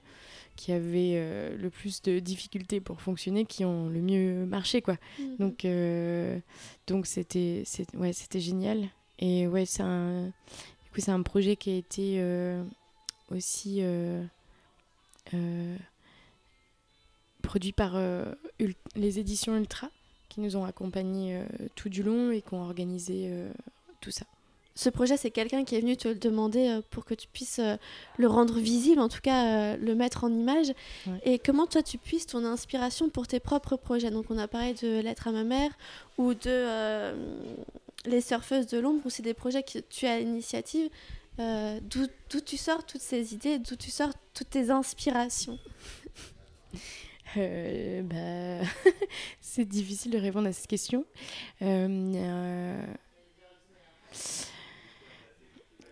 qui 0.56 0.72
avaient 0.72 1.14
euh, 1.16 1.58
le 1.58 1.70
plus 1.70 2.02
de 2.02 2.20
difficultés 2.20 2.80
pour 2.80 3.02
fonctionner 3.02 3.46
qui 3.46 3.66
ont 3.66 3.90
le 3.90 4.02
mieux 4.02 4.46
marché. 4.46 4.82
Quoi. 4.82 4.98
Mhm. 5.20 5.38
Donc, 5.38 5.68
donc 6.88 7.08
c'était, 7.08 7.64
ouais, 7.94 8.14
c'était 8.14 8.40
génial. 8.40 8.90
Et 9.20 9.48
ouais, 9.48 9.66
c'est 9.66 9.84
un, 9.84 10.32
c'est 10.98 11.12
un 11.12 11.22
projet 11.22 11.56
qui 11.56 11.72
a 11.72 11.76
été 11.76 12.24
aussi 13.30 13.82
produit 17.42 17.72
par 17.72 17.98
les 18.96 19.20
éditions 19.20 19.56
Ultra 19.58 19.90
qui 20.32 20.40
nous 20.40 20.56
ont 20.56 20.64
accompagnés 20.64 21.36
euh, 21.36 21.46
tout 21.76 21.90
du 21.90 22.04
long 22.04 22.32
et 22.32 22.42
qui 22.42 22.54
ont 22.54 22.62
organisé 22.62 23.28
euh, 23.30 23.52
tout 24.00 24.12
ça. 24.12 24.26
Ce 24.76 24.90
projet, 24.90 25.18
c'est 25.18 25.32
quelqu'un 25.32 25.64
qui 25.64 25.76
est 25.76 25.82
venu 25.82 25.98
te 25.98 26.08
le 26.08 26.16
demander 26.16 26.70
euh, 26.70 26.82
pour 26.90 27.06
que 27.06 27.14
tu 27.14 27.28
puisses 27.28 27.60
le 28.18 28.28
rendre 28.28 28.60
visible, 28.60 29.00
en 29.00 29.10
tout 29.10 29.22
cas 29.22 29.76
le 29.76 29.96
mettre 29.96 30.24
en 30.24 30.32
image. 30.32 30.74
Et 31.24 31.40
comment 31.40 31.68
toi 31.68 31.84
tu 31.84 31.98
puisses 31.98 32.26
ton 32.26 32.46
inspiration 32.46 33.10
pour 33.10 33.28
tes 33.28 33.40
propres 33.40 33.76
projets? 33.76 34.12
Donc 34.12 34.26
on 34.30 34.38
a 34.38 34.48
parlé 34.48 34.74
de 34.74 35.00
Lettre 35.02 35.28
à 35.28 35.32
ma 35.32 35.44
mère 35.44 35.72
ou 36.18 36.34
de 36.34 37.14
Les 38.06 38.22
surfeuses 38.22 38.68
de 38.68 38.80
l'ombre, 38.80 39.02
où 39.06 39.10
c'est 39.10 39.24
des 39.24 39.34
projets 39.34 39.64
que 39.64 39.80
tu 39.80 40.08
as 40.08 40.14
à 40.14 40.20
l'initiative. 40.20 40.90
d'où 41.38 42.42
tu 42.46 42.58
sors 42.58 42.86
toutes 42.86 43.02
ces 43.02 43.34
idées, 43.34 43.60
d'où 43.60 43.76
tu 43.76 43.92
sors 43.92 44.12
toutes 44.34 44.50
tes 44.50 44.70
inspirations? 44.70 45.60
Euh, 47.38 48.02
bah, 48.04 48.68
c'est 49.42 49.66
difficile 49.66 50.12
de 50.12 50.18
répondre 50.18 50.48
à 50.48 50.54
cette 50.54 50.68
question. 50.68 51.06
Euh, 51.62 52.14
euh, 52.16 52.86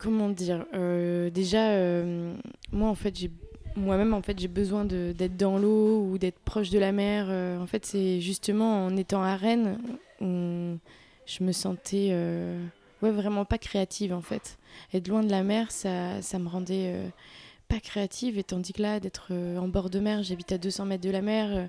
comment 0.10 0.30
dire 0.30 0.66
Déjà, 1.32 2.04
moi 2.72 2.90
en 2.90 2.96
fait, 2.96 3.16
j'ai 3.16 3.32
moi-même 3.76 4.14
en 4.14 4.22
fait 4.22 4.38
j'ai 4.40 4.48
besoin 4.48 4.84
d'être 4.84 5.38
dans 5.38 5.58
l'eau 5.58 6.02
ou 6.02 6.18
d'être 6.18 6.40
proche 6.40 6.70
de 6.72 6.80
la 6.80 6.92
mer. 6.92 7.30
en 7.62 7.68
fait, 7.68 7.86
c'est 7.86 8.20
justement 8.22 8.86
en 8.86 8.98
étant 8.98 9.22
à 9.22 9.36
Rennes 9.36 9.78
où 10.22 10.78
je 11.26 11.44
me 11.44 11.52
sentais 11.52 12.12
ouais 13.02 13.12
vraiment 13.12 13.46
pas 13.46 13.58
créative 13.58 14.14
en 14.14 14.22
fait. 14.22 14.58
Être 14.94 15.08
loin 15.08 15.24
de 15.24 15.30
la 15.30 15.44
mer, 15.44 15.72
ça, 15.72 16.22
ça 16.22 16.40
me 16.40 16.48
rendait 16.48 17.12
pas 17.70 17.80
créative 17.80 18.40
et 18.40 18.44
tandis 18.44 18.74
que 18.74 18.82
là 18.82 19.00
d'être 19.00 19.28
euh, 19.30 19.58
en 19.58 19.68
bord 19.68 19.92
de 19.92 20.00
mer 20.00 20.24
j'habite 20.24 20.52
à 20.52 20.58
200 20.58 20.86
mètres 20.86 21.04
de 21.04 21.12
la 21.12 21.22
mer 21.22 21.50
euh, 21.52 21.68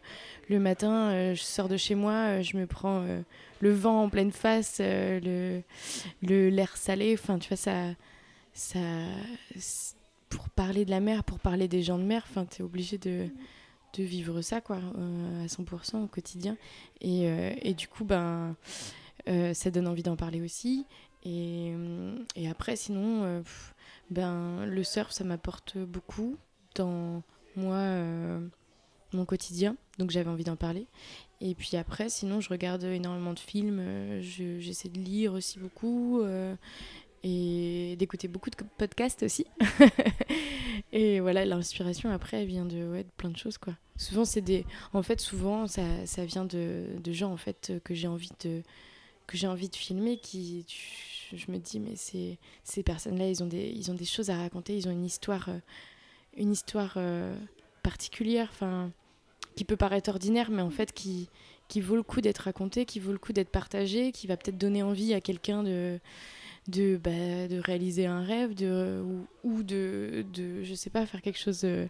le 0.49 0.59
matin 0.59 1.11
euh, 1.11 1.35
je 1.35 1.43
sors 1.43 1.69
de 1.69 1.77
chez 1.77 1.95
moi 1.95 2.41
je 2.41 2.57
me 2.57 2.67
prends 2.67 3.05
le 3.61 3.71
vent 3.71 4.05
en 4.05 4.09
pleine 4.09 4.33
face 4.33 4.81
le 4.81 5.63
l'air 6.23 6.77
salé 6.79 7.15
enfin 7.21 7.39
tu 7.39 7.49
vois 7.49 7.59
ça 7.59 7.91
ça 8.53 8.79
pour 10.29 10.49
parler 10.51 10.85
de 10.85 10.91
la 10.91 11.01
mer 11.01 11.25
pour 11.25 11.39
parler 11.39 11.69
des 11.69 11.83
gens 11.83 11.99
de 11.99 12.05
mer 12.05 12.27
tu 12.51 12.63
es 12.63 12.65
obligé 12.65 12.99
de 12.99 13.29
de 13.95 14.05
vivre 14.05 14.41
ça 14.41 14.61
quoi 14.61 14.77
à 14.77 15.47
100% 15.47 16.05
au 16.05 16.07
quotidien 16.07 16.57
et, 17.01 17.25
et 17.63 17.75
du 17.75 17.89
coup 17.89 18.05
ben 18.05 18.55
ça 19.27 19.71
donne 19.71 19.89
envie 19.89 20.05
d'en 20.05 20.17
parler 20.17 20.41
aussi 20.41 20.87
et, 21.25 21.73
et 22.37 22.49
après 22.49 22.77
sinon 22.77 23.43
ben, 24.11 24.67
le 24.67 24.83
surf, 24.83 25.13
ça 25.13 25.25
m'apporte 25.25 25.79
beaucoup 25.79 26.37
dans 26.75 27.23
moi, 27.57 27.77
euh, 27.77 28.41
mon 29.13 29.25
quotidien. 29.25 29.77
Donc 29.99 30.11
j'avais 30.11 30.31
envie 30.31 30.45
d'en 30.45 30.57
parler. 30.57 30.87
Et 31.41 31.55
puis 31.55 31.77
après, 31.77 32.09
sinon, 32.09 32.41
je 32.41 32.49
regarde 32.49 32.83
énormément 32.83 33.33
de 33.33 33.39
films. 33.39 33.79
Euh, 33.81 34.21
j'essaie 34.21 34.89
de 34.89 34.99
lire 34.99 35.33
aussi 35.33 35.59
beaucoup. 35.59 36.23
Et 37.23 37.97
d'écouter 37.99 38.29
beaucoup 38.29 38.49
de 38.49 38.57
podcasts 38.79 39.23
aussi. 39.23 39.45
et 40.93 41.21
voilà, 41.21 41.45
l'inspiration 41.45 42.11
après, 42.11 42.43
elle 42.43 42.49
vient 42.49 42.65
de, 42.65 42.91
ouais, 42.91 43.05
de 43.05 43.11
plein 43.17 43.29
de 43.29 43.37
choses, 43.37 43.59
quoi. 43.59 43.75
Souvent, 43.97 44.25
c'est 44.25 44.41
des... 44.41 44.65
En 44.95 45.03
fait, 45.03 45.21
souvent, 45.21 45.67
ça, 45.67 45.83
ça 46.07 46.25
vient 46.25 46.47
de, 46.47 46.87
de 47.03 47.13
gens, 47.13 47.31
en 47.31 47.37
fait, 47.37 47.75
que 47.85 47.95
j'ai 47.95 48.09
envie 48.09 48.31
de 48.43 48.63
que 49.31 49.37
j'ai 49.37 49.47
envie 49.47 49.69
de 49.69 49.77
filmer 49.77 50.17
qui 50.17 50.67
je 51.33 51.53
me 51.53 51.59
dis 51.59 51.79
mais 51.79 51.95
ces 51.95 52.83
personnes 52.83 53.17
là 53.17 53.29
ils 53.29 53.45
ont 53.45 53.47
des 53.47 53.69
ils 53.69 53.89
ont 53.93 53.95
des 53.95 54.05
choses 54.05 54.29
à 54.29 54.37
raconter 54.37 54.77
ils 54.77 54.89
ont 54.89 54.91
une 54.91 55.05
histoire 55.05 55.49
euh, 55.49 55.59
une 56.37 56.51
histoire 56.51 56.95
euh, 56.97 57.37
particulière 57.85 58.49
enfin 58.51 58.91
qui 59.55 59.65
peut 59.65 59.77
paraître 59.77 60.11
ordinaire 60.11 60.51
mais 60.51 60.63
en 60.63 60.71
fait 60.71 60.93
qui 60.93 61.29
qui 61.69 61.81
vaut 61.81 61.95
le 61.95 62.03
coup 62.03 62.21
d'être 62.21 62.39
racontée 62.39 62.85
qui 62.85 62.99
vaut 62.99 63.13
le 63.13 63.19
coup 63.19 63.33
d'être 63.33 63.51
partagée 63.51 64.11
qui 64.11 64.27
va 64.27 64.37
peut-être 64.37 64.59
donner 64.59 64.83
envie 64.83 65.15
à 65.15 65.21
quelqu'un 65.21 65.63
de 65.63 66.01
de, 66.71 66.97
bah, 67.03 67.11
de 67.49 67.59
réaliser 67.59 68.07
un 68.07 68.23
rêve 68.23 68.55
de 68.55 69.03
ou, 69.05 69.27
ou, 69.45 69.63
de 69.63 70.25
de 70.33 70.63
je 70.63 70.75
sais 70.75 70.91
pas 70.91 71.05
faire 71.07 71.23
quelque 71.23 71.39
chose 71.39 71.61
de, 71.61 71.89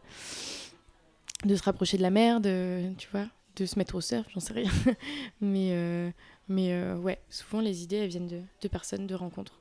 de 1.44 1.54
se 1.54 1.62
rapprocher 1.62 1.96
de 1.96 2.02
la 2.02 2.10
mer 2.10 2.40
de 2.40 2.90
tu 2.99 3.08
vois 3.12 3.26
de 3.56 3.66
se 3.66 3.78
mettre 3.78 3.94
au 3.94 4.00
surf 4.00 4.26
j'en 4.32 4.40
sais 4.40 4.54
rien 4.54 4.70
mais 5.40 5.70
euh, 5.72 6.10
Mais 6.49 6.75
ouais, 6.94 7.18
souvent 7.28 7.60
les 7.60 7.82
idées 7.84 7.96
elles 7.96 8.10
viennent 8.10 8.26
de, 8.26 8.40
de 8.60 8.68
personnes, 8.68 9.06
de 9.06 9.14
rencontres. 9.14 9.60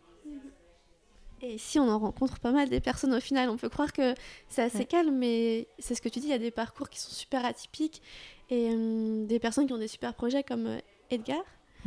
Et 1.41 1.53
ici, 1.53 1.79
on 1.79 1.87
en 1.87 1.99
rencontre 1.99 2.39
pas 2.39 2.51
mal 2.51 2.69
des 2.69 2.81
personnes 2.81 3.13
au 3.13 3.19
final. 3.19 3.49
On 3.49 3.57
peut 3.57 3.69
croire 3.69 3.93
que 3.93 4.13
c'est 4.49 4.61
assez 4.61 4.85
calme, 4.85 5.15
mais 5.15 5.67
c'est 5.79 5.95
ce 5.95 6.01
que 6.01 6.09
tu 6.09 6.19
dis, 6.19 6.27
il 6.27 6.31
y 6.31 6.33
a 6.33 6.39
des 6.39 6.51
parcours 6.51 6.89
qui 6.89 6.99
sont 6.99 7.11
super 7.11 7.45
atypiques 7.45 8.01
et 8.49 8.69
hum, 8.71 9.25
des 9.25 9.39
personnes 9.39 9.67
qui 9.67 9.73
ont 9.73 9.77
des 9.77 9.87
super 9.87 10.13
projets 10.13 10.43
comme 10.43 10.67
euh, 10.67 10.79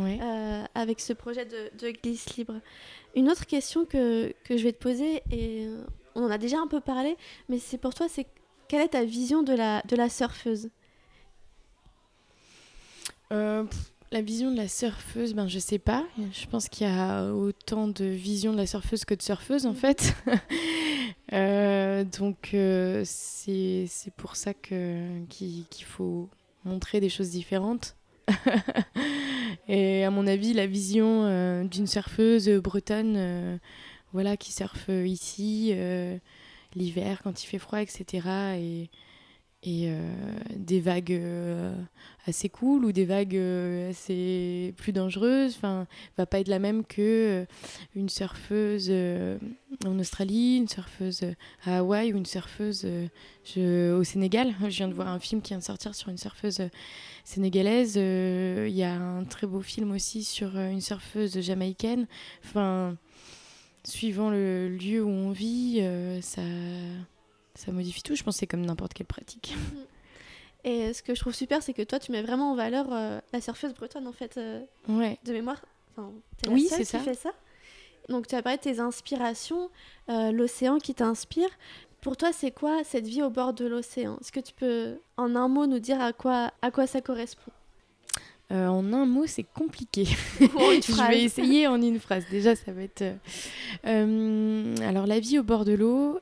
Euh, 0.00 0.64
avec 0.74 1.00
ce 1.00 1.12
projet 1.12 1.44
de, 1.44 1.70
de, 1.78 1.90
glisse 1.90 2.36
libre. 2.36 2.60
Une 3.14 3.28
autre 3.28 3.46
question 3.46 3.84
que, 3.84 4.32
que, 4.44 4.56
je 4.56 4.64
vais 4.64 4.72
te 4.72 4.82
poser, 4.82 5.22
et 5.30 5.66
euh, 5.66 5.84
on 6.14 6.24
en 6.24 6.30
a 6.30 6.38
déjà 6.38 6.58
un 6.58 6.66
peu 6.66 6.80
parlé, 6.80 7.16
mais 7.48 7.58
c'est 7.58 7.78
pour 7.78 7.94
toi, 7.94 8.08
c'est 8.08 8.26
quelle 8.68 8.80
est 8.80 8.88
ta 8.88 9.04
vision 9.04 9.42
de 9.42 9.52
la, 9.52 9.82
de 9.82 9.96
la 9.96 10.08
surfeuse? 10.08 10.70
La 14.12 14.20
vision 14.20 14.50
de 14.50 14.58
la 14.58 14.68
surfeuse, 14.68 15.32
ben 15.32 15.48
je 15.48 15.58
sais 15.58 15.78
pas. 15.78 16.04
Je 16.32 16.46
pense 16.46 16.68
qu'il 16.68 16.86
y 16.86 16.90
a 16.90 17.32
autant 17.32 17.88
de 17.88 18.04
vision 18.04 18.52
de 18.52 18.58
la 18.58 18.66
surfeuse 18.66 19.06
que 19.06 19.14
de 19.14 19.22
surfeuse 19.22 19.66
en 19.66 19.74
fait. 19.74 20.14
Euh, 21.32 22.04
donc 22.04 22.50
euh, 22.52 23.02
c'est 23.06 23.88
pour 24.18 24.36
ça 24.36 24.52
qu'il 24.52 25.64
faut 25.86 26.28
montrer 26.64 27.00
des 27.00 27.08
choses 27.08 27.30
différentes. 27.30 27.96
Et 29.68 30.04
à 30.04 30.10
mon 30.10 30.26
avis, 30.26 30.52
la 30.52 30.66
vision 30.66 31.24
euh, 31.24 31.64
d'une 31.64 31.86
surfeuse 31.86 32.48
bretonne, 32.48 33.60
voilà, 34.12 34.36
qui 34.36 34.52
surfe 34.52 34.88
ici 34.88 35.74
l'hiver 36.74 37.20
quand 37.22 37.42
il 37.42 37.46
fait 37.46 37.58
froid, 37.58 37.80
etc. 37.80 38.58
Et, 38.58 38.90
euh, 39.64 40.12
des 40.56 40.80
vagues 40.80 41.12
euh, 41.12 41.72
assez 42.26 42.48
cool 42.48 42.84
ou 42.84 42.90
des 42.90 43.04
vagues 43.04 43.36
euh, 43.36 43.90
assez 43.90 44.74
plus 44.76 44.92
dangereuses 44.92 45.54
enfin 45.54 45.86
va 46.18 46.26
pas 46.26 46.40
être 46.40 46.48
la 46.48 46.58
même 46.58 46.84
que 46.84 47.46
une 47.94 48.08
surfeuse 48.08 48.92
en 49.86 49.98
Australie 50.00 50.56
une 50.56 50.66
surfeuse 50.66 51.22
à 51.64 51.78
Hawaï 51.78 52.12
ou 52.12 52.16
une 52.16 52.26
surfeuse 52.26 52.84
au 53.56 54.02
Sénégal 54.02 54.52
je 54.62 54.66
viens 54.78 54.88
de 54.88 54.94
voir 54.94 55.06
un 55.06 55.20
film 55.20 55.40
qui 55.40 55.50
vient 55.50 55.58
de 55.58 55.64
sortir 55.64 55.94
sur 55.94 56.08
une 56.08 56.18
surfeuse 56.18 56.60
sénégalaise 57.24 57.96
il 57.96 58.74
y 58.74 58.82
a 58.82 58.94
un 58.94 59.24
très 59.24 59.46
beau 59.46 59.60
film 59.60 59.92
aussi 59.92 60.24
sur 60.24 60.56
une 60.56 60.80
surfeuse 60.80 61.40
jamaïcaine 61.40 62.06
enfin 62.44 62.96
suivant 63.84 64.30
le 64.30 64.68
lieu 64.68 65.02
où 65.02 65.08
on 65.08 65.30
vit 65.30 65.82
ça 66.20 66.42
ça 67.54 67.72
modifie 67.72 68.02
tout. 68.02 68.14
Je 68.14 68.22
pense 68.22 68.34
que 68.36 68.40
c'est 68.40 68.46
comme 68.46 68.64
n'importe 68.64 68.94
quelle 68.94 69.06
pratique. 69.06 69.54
Et 70.64 70.92
ce 70.92 71.02
que 71.02 71.14
je 71.14 71.20
trouve 71.20 71.34
super, 71.34 71.62
c'est 71.62 71.72
que 71.72 71.82
toi, 71.82 71.98
tu 71.98 72.12
mets 72.12 72.22
vraiment 72.22 72.52
en 72.52 72.54
valeur 72.54 72.86
euh, 72.92 73.20
la 73.32 73.40
surfeuse 73.40 73.74
bretonne, 73.74 74.06
en 74.06 74.12
fait, 74.12 74.36
euh, 74.36 74.60
ouais. 74.88 75.18
de 75.24 75.32
mémoire. 75.32 75.60
Enfin, 75.96 76.12
oui, 76.48 76.68
c'est 76.68 76.84
ça. 76.84 77.00
Fait 77.00 77.14
ça. 77.14 77.32
Donc, 78.08 78.28
tu 78.28 78.34
as 78.36 78.42
parlé 78.42 78.58
de 78.58 78.62
tes 78.62 78.78
inspirations, 78.78 79.70
euh, 80.08 80.30
l'océan 80.30 80.78
qui 80.78 80.94
t'inspire. 80.94 81.48
Pour 82.02 82.16
toi, 82.18 82.32
c'est 82.32 82.50
quoi 82.50 82.84
cette 82.84 83.06
vie 83.06 83.22
au 83.22 83.30
bord 83.30 83.54
de 83.54 83.64
l'océan? 83.64 84.18
Est-ce 84.20 84.32
que 84.32 84.40
tu 84.40 84.52
peux, 84.52 84.98
en 85.16 85.34
un 85.34 85.48
mot, 85.48 85.66
nous 85.66 85.78
dire 85.78 86.00
à 86.00 86.12
quoi, 86.12 86.52
à 86.60 86.70
quoi 86.70 86.86
ça 86.86 87.00
correspond? 87.00 87.52
En 88.50 88.92
un 88.92 89.06
mot, 89.06 89.26
c'est 89.26 89.44
compliqué. 89.54 90.04
je 90.40 91.08
vais 91.08 91.22
essayer 91.22 91.66
en 91.68 91.80
une 91.80 91.98
phrase. 91.98 92.24
Déjà, 92.30 92.54
ça 92.54 92.70
va 92.72 92.82
être. 92.82 93.02
alors, 93.84 95.06
la 95.06 95.20
vie 95.20 95.38
au 95.38 95.42
bord 95.42 95.64
de 95.64 95.72
l'eau, 95.72 96.20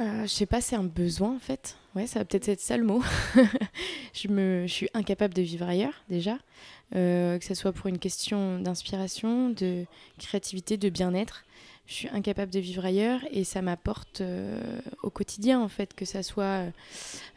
euh, 0.00 0.22
je 0.22 0.28
sais 0.28 0.46
pas, 0.46 0.60
c'est 0.60 0.76
un 0.76 0.84
besoin 0.84 1.34
en 1.34 1.38
fait. 1.38 1.76
Ouais, 1.94 2.06
ça 2.06 2.18
va 2.18 2.24
peut-être 2.26 2.48
être 2.48 2.60
ça 2.60 2.76
le 2.76 2.84
mot. 2.84 3.02
je, 4.12 4.28
me, 4.28 4.66
je 4.66 4.72
suis 4.72 4.88
incapable 4.92 5.32
de 5.32 5.40
vivre 5.40 5.66
ailleurs 5.66 6.04
déjà, 6.10 6.38
euh, 6.94 7.38
que 7.38 7.44
ce 7.44 7.54
soit 7.54 7.72
pour 7.72 7.86
une 7.86 7.98
question 7.98 8.58
d'inspiration, 8.58 9.50
de 9.50 9.86
créativité, 10.18 10.76
de 10.76 10.90
bien-être. 10.90 11.44
Je 11.86 11.94
suis 11.94 12.08
incapable 12.08 12.52
de 12.52 12.58
vivre 12.58 12.84
ailleurs 12.84 13.20
et 13.30 13.44
ça 13.44 13.62
m'apporte 13.62 14.20
euh, 14.20 14.80
au 15.02 15.10
quotidien 15.10 15.60
en 15.60 15.68
fait, 15.68 15.94
que 15.94 16.04
ce 16.04 16.22
soit 16.22 16.64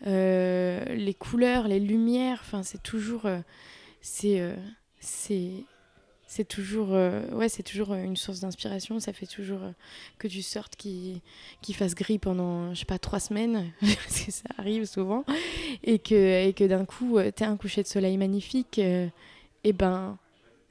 les 0.05 1.15
couleurs, 1.17 1.67
les 1.67 1.79
lumières. 1.79 2.39
Enfin, 2.41 2.63
c'est 2.63 2.81
toujours, 2.81 3.27
c'est, 4.01 4.55
c'est 4.99 5.65
c'est 6.29 6.47
toujours, 6.47 6.89
euh, 6.91 7.27
ouais, 7.31 7.49
c'est 7.49 7.63
toujours 7.63 7.91
euh, 7.91 8.03
une 8.03 8.15
source 8.15 8.41
d'inspiration. 8.41 8.99
Ça 8.99 9.13
fait 9.13 9.25
toujours 9.25 9.63
euh, 9.63 9.71
que 10.19 10.27
tu 10.27 10.43
sortes 10.43 10.75
qui, 10.75 11.23
qui 11.63 11.73
fasse 11.73 11.95
gris 11.95 12.19
pendant, 12.19 12.71
je 12.75 12.81
sais 12.81 12.85
pas, 12.85 12.99
trois 12.99 13.19
semaines, 13.19 13.71
parce 13.81 14.21
que 14.21 14.31
ça 14.31 14.47
arrive 14.59 14.85
souvent, 14.85 15.25
et 15.83 15.97
que, 15.97 16.47
et 16.47 16.53
que 16.53 16.65
d'un 16.65 16.85
coup, 16.85 17.17
tu 17.35 17.43
as 17.43 17.49
un 17.49 17.57
coucher 17.57 17.81
de 17.81 17.87
soleil 17.87 18.15
magnifique, 18.17 18.77
et 18.77 19.73
ben, 19.73 20.19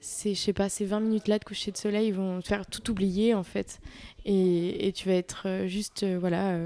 c'est, 0.01 0.35
je 0.35 0.41
sais 0.41 0.53
pas, 0.53 0.69
ces 0.69 0.85
20 0.85 1.01
minutes-là 1.01 1.39
de 1.39 1.45
coucher 1.45 1.73
de 1.73 1.77
soleil 1.77 2.13
vont 2.13 2.41
te 2.41 2.49
faire 2.49 2.67
tout 2.67 2.91
oublier, 2.91 3.35
en 3.35 3.43
fait. 3.43 3.81
Et, 4.25 4.87
et 4.87 4.93
tu 4.93 5.09
vas 5.09 5.15
être 5.15 5.65
juste, 5.67 6.05
voilà, 6.05 6.59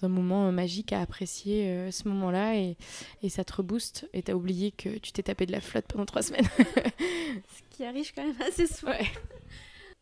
dans 0.00 0.06
un 0.06 0.08
moment 0.08 0.50
magique 0.52 0.92
à 0.92 1.00
apprécier 1.00 1.90
ce 1.90 2.08
moment-là, 2.08 2.56
et, 2.56 2.76
et 3.22 3.28
ça 3.28 3.44
te 3.44 3.54
rebooste, 3.54 4.08
et 4.12 4.22
tu 4.22 4.30
as 4.32 4.36
oublié 4.36 4.72
que 4.72 4.98
tu 4.98 5.12
t'es 5.12 5.22
tapé 5.22 5.46
de 5.46 5.52
la 5.52 5.60
flotte 5.60 5.86
pendant 5.86 6.06
trois 6.06 6.22
semaines. 6.22 6.48
arrive 7.84 8.12
quand 8.14 8.24
même 8.24 8.40
assez 8.46 8.66
souvent. 8.66 8.92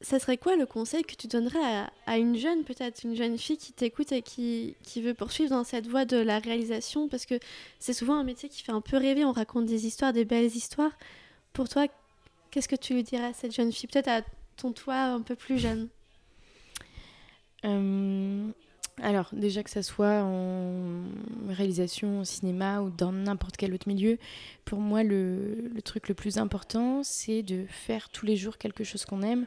Ça 0.01 0.21
serait 0.21 0.37
quoi 0.37 0.55
le 0.55 0.65
conseil 0.65 1.03
que 1.03 1.17
tu 1.17 1.27
donnerais 1.27 1.87
à, 2.07 2.19
une 2.19 2.37
jeune, 2.37 2.63
peut-être 2.63 3.03
une 3.03 3.17
jeune 3.17 3.37
fille 3.37 3.57
qui 3.57 3.73
t'écoute 3.73 4.13
et 4.13 4.23
qui, 4.23 4.77
qui, 4.85 5.03
veut 5.03 5.15
poursuivre 5.15 5.51
dans 5.51 5.65
cette 5.65 5.89
voie 5.89 6.05
de 6.05 6.17
la 6.17 6.39
réalisation? 6.39 7.09
Parce 7.09 7.27
que 7.27 7.35
c'est 7.81 7.93
souvent 7.93 8.15
un 8.15 8.25
métier 8.25 8.49
qui 8.49 8.63
fait 8.63 8.73
un 8.73 8.81
peu 8.81 8.97
rêver, 8.97 9.25
on 9.25 9.33
raconte 9.33 9.67
des 9.67 9.87
histoires, 9.87 10.13
des 10.13 10.25
belles 10.25 10.55
histoires. 10.55 10.93
Pour 11.53 11.69
toi, 11.69 11.89
qu'est-ce 12.51 12.69
que 12.69 12.77
tu 12.77 12.95
lui 12.95 13.03
dirais 13.03 13.27
à 13.27 13.33
cette 13.33 13.55
jeune 13.55 13.73
fille 13.73 13.89
Peut-être 13.89 14.09
à 14.09 14.23
ton 14.57 14.73
toi 14.73 14.97
un 14.97 15.23
peu 15.23 15.35
plus 15.35 15.59
jeune? 15.59 15.89
Euh, 17.65 18.51
alors, 19.03 19.29
déjà 19.33 19.63
que 19.63 19.71
ça 19.71 19.83
soit 19.83 20.23
en 20.23 21.05
réalisation, 21.49 22.21
au 22.21 22.25
cinéma 22.25 22.81
ou 22.81 22.91
dans 22.91 23.13
n'importe 23.13 23.57
quel 23.57 23.73
autre 23.75 23.89
milieu, 23.89 24.19
pour 24.65 24.81
moi, 24.81 25.03
le, 25.03 25.71
truc 25.85 26.09
le 26.09 26.15
plus 26.15 26.39
important, 26.39 27.03
c'est 27.05 27.43
de 27.43 27.67
faire 27.69 28.09
tous 28.11 28.27
les 28.27 28.37
jours 28.37 28.59
quelque 28.59 28.85
chose 28.85 29.05
qu'on 29.05 29.23
aime. 29.23 29.47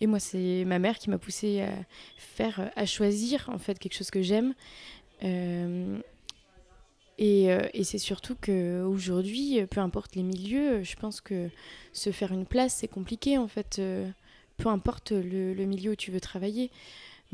Et 0.00 0.06
moi, 0.06 0.20
c'est 0.20 0.64
ma 0.66 0.78
mère 0.78 0.98
qui 0.98 1.10
m'a 1.10 1.18
poussée 1.18 1.62
à 1.62 1.72
faire, 2.16 2.70
à 2.76 2.86
choisir 2.86 3.48
en 3.52 3.58
fait 3.58 3.78
quelque 3.78 3.94
chose 3.94 4.10
que 4.10 4.22
j'aime. 4.22 4.54
Euh, 5.22 5.98
et, 7.18 7.52
euh, 7.52 7.66
et 7.74 7.84
c'est 7.84 7.98
surtout 7.98 8.34
qu'aujourd'hui, 8.34 9.64
peu 9.66 9.80
importe 9.80 10.16
les 10.16 10.22
milieux, 10.22 10.82
je 10.82 10.96
pense 10.96 11.20
que 11.20 11.48
se 11.92 12.10
faire 12.10 12.32
une 12.32 12.46
place, 12.46 12.74
c'est 12.74 12.88
compliqué 12.88 13.38
en 13.38 13.48
fait. 13.48 13.78
Euh, 13.78 14.08
peu 14.56 14.68
importe 14.68 15.10
le, 15.10 15.64
milieu 15.64 15.92
où 15.92 15.96
tu 15.96 16.12
veux 16.12 16.20
travailler 16.20 16.70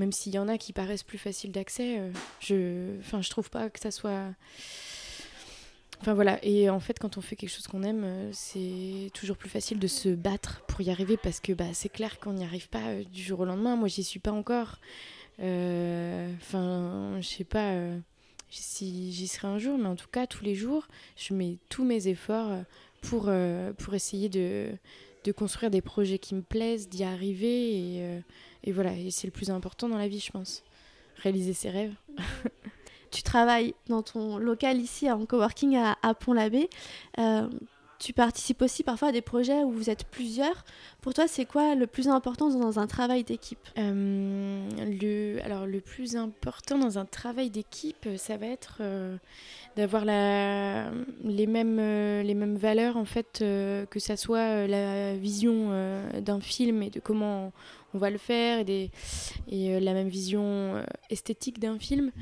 même 0.00 0.12
s'il 0.12 0.32
y 0.32 0.38
en 0.38 0.48
a 0.48 0.58
qui 0.58 0.72
paraissent 0.72 1.02
plus 1.02 1.18
faciles 1.18 1.52
d'accès, 1.52 1.98
euh, 1.98 2.10
je, 2.40 2.98
enfin, 3.00 3.20
je 3.20 3.30
trouve 3.30 3.50
pas 3.50 3.70
que 3.70 3.78
ça 3.78 3.90
soit. 3.90 4.32
Enfin 6.00 6.14
voilà, 6.14 6.42
et 6.42 6.70
en 6.70 6.80
fait, 6.80 6.98
quand 6.98 7.18
on 7.18 7.20
fait 7.20 7.36
quelque 7.36 7.50
chose 7.50 7.66
qu'on 7.66 7.82
aime, 7.82 8.04
euh, 8.04 8.30
c'est 8.32 9.10
toujours 9.12 9.36
plus 9.36 9.50
facile 9.50 9.78
de 9.78 9.86
se 9.86 10.08
battre 10.08 10.62
pour 10.66 10.80
y 10.80 10.90
arriver 10.90 11.18
parce 11.18 11.40
que 11.40 11.52
bah, 11.52 11.66
c'est 11.74 11.90
clair 11.90 12.18
qu'on 12.18 12.32
n'y 12.32 12.44
arrive 12.44 12.70
pas 12.70 12.86
euh, 12.86 13.04
du 13.04 13.22
jour 13.22 13.40
au 13.40 13.44
lendemain. 13.44 13.76
Moi, 13.76 13.88
j'y 13.88 14.02
suis 14.02 14.20
pas 14.20 14.32
encore. 14.32 14.80
Enfin, 15.38 17.18
je 17.20 17.26
sais 17.26 17.44
pas 17.44 17.74
si 18.50 19.12
j'y 19.12 19.28
serai 19.28 19.48
un 19.48 19.58
jour, 19.58 19.78
mais 19.78 19.88
en 19.88 19.96
tout 19.96 20.08
cas, 20.10 20.26
tous 20.26 20.44
les 20.44 20.54
jours, 20.54 20.88
je 21.16 21.34
mets 21.34 21.58
tous 21.68 21.84
mes 21.84 22.08
efforts 22.08 22.50
pour, 23.02 23.30
pour 23.78 23.94
essayer 23.94 24.28
de, 24.28 24.68
de 25.24 25.32
construire 25.32 25.70
des 25.70 25.80
projets 25.80 26.18
qui 26.18 26.34
me 26.34 26.42
plaisent, 26.42 26.88
d'y 26.88 27.04
arriver 27.04 27.76
et 27.76 28.22
et 28.64 28.72
voilà, 28.72 28.92
et 28.92 29.10
c'est 29.10 29.26
le 29.26 29.32
plus 29.32 29.50
important 29.50 29.88
dans 29.88 29.96
la 29.96 30.08
vie, 30.08 30.20
je 30.20 30.30
pense. 30.30 30.62
Réaliser 31.16 31.52
ses 31.52 31.70
rêves. 31.70 31.94
tu 33.10 33.22
travailles 33.22 33.74
dans 33.88 34.02
ton 34.02 34.38
local 34.38 34.78
ici 34.78 35.10
en 35.10 35.24
coworking 35.26 35.76
à, 35.76 36.14
Pont-l'Abbé. 36.14 36.68
Euh, 37.18 37.48
tu 38.00 38.12
participes 38.12 38.62
aussi 38.62 38.82
parfois 38.82 39.08
à 39.08 39.12
des 39.12 39.20
projets 39.20 39.62
où 39.62 39.70
vous 39.70 39.90
êtes 39.90 40.04
plusieurs. 40.04 40.64
Pour 41.00 41.14
toi, 41.14 41.28
c'est 41.28 41.44
quoi 41.44 41.76
le 41.76 41.86
plus 41.86 42.08
important 42.08 42.48
dans 42.48 42.80
un 42.80 42.86
travail 42.88 43.22
d'équipe? 43.22 43.60
Euh, 43.78 44.68
le, 45.00 45.38
Alors, 45.44 45.66
le 45.66 45.80
plus 45.80 46.16
important 46.16 46.78
dans 46.78 46.98
un 46.98 47.04
travail 47.04 47.50
d'équipe, 47.50 48.08
ça 48.16 48.36
va 48.36 48.46
être 48.46 48.78
euh, 48.80 49.16
d'avoir 49.76 50.04
la, 50.04 50.90
les, 51.22 51.46
mêmes, 51.46 51.76
les 51.76 52.34
mêmes 52.34 52.56
valeurs, 52.56 52.96
en 52.96 53.04
fait, 53.04 53.38
que 53.38 53.98
ça 53.98 54.16
soit 54.16 54.66
la 54.66 55.14
vision 55.14 55.70
d'un 56.20 56.40
film 56.40 56.82
et 56.82 56.90
de 56.90 56.98
comment 56.98 57.52
on 57.94 57.98
va 57.98 58.10
le 58.10 58.18
faire 58.18 58.60
et, 58.60 58.64
des, 58.64 58.90
et 59.48 59.74
euh, 59.74 59.80
la 59.80 59.94
même 59.94 60.08
vision 60.08 60.42
euh, 60.76 60.82
esthétique 61.10 61.58
d'un 61.58 61.78
film, 61.78 62.12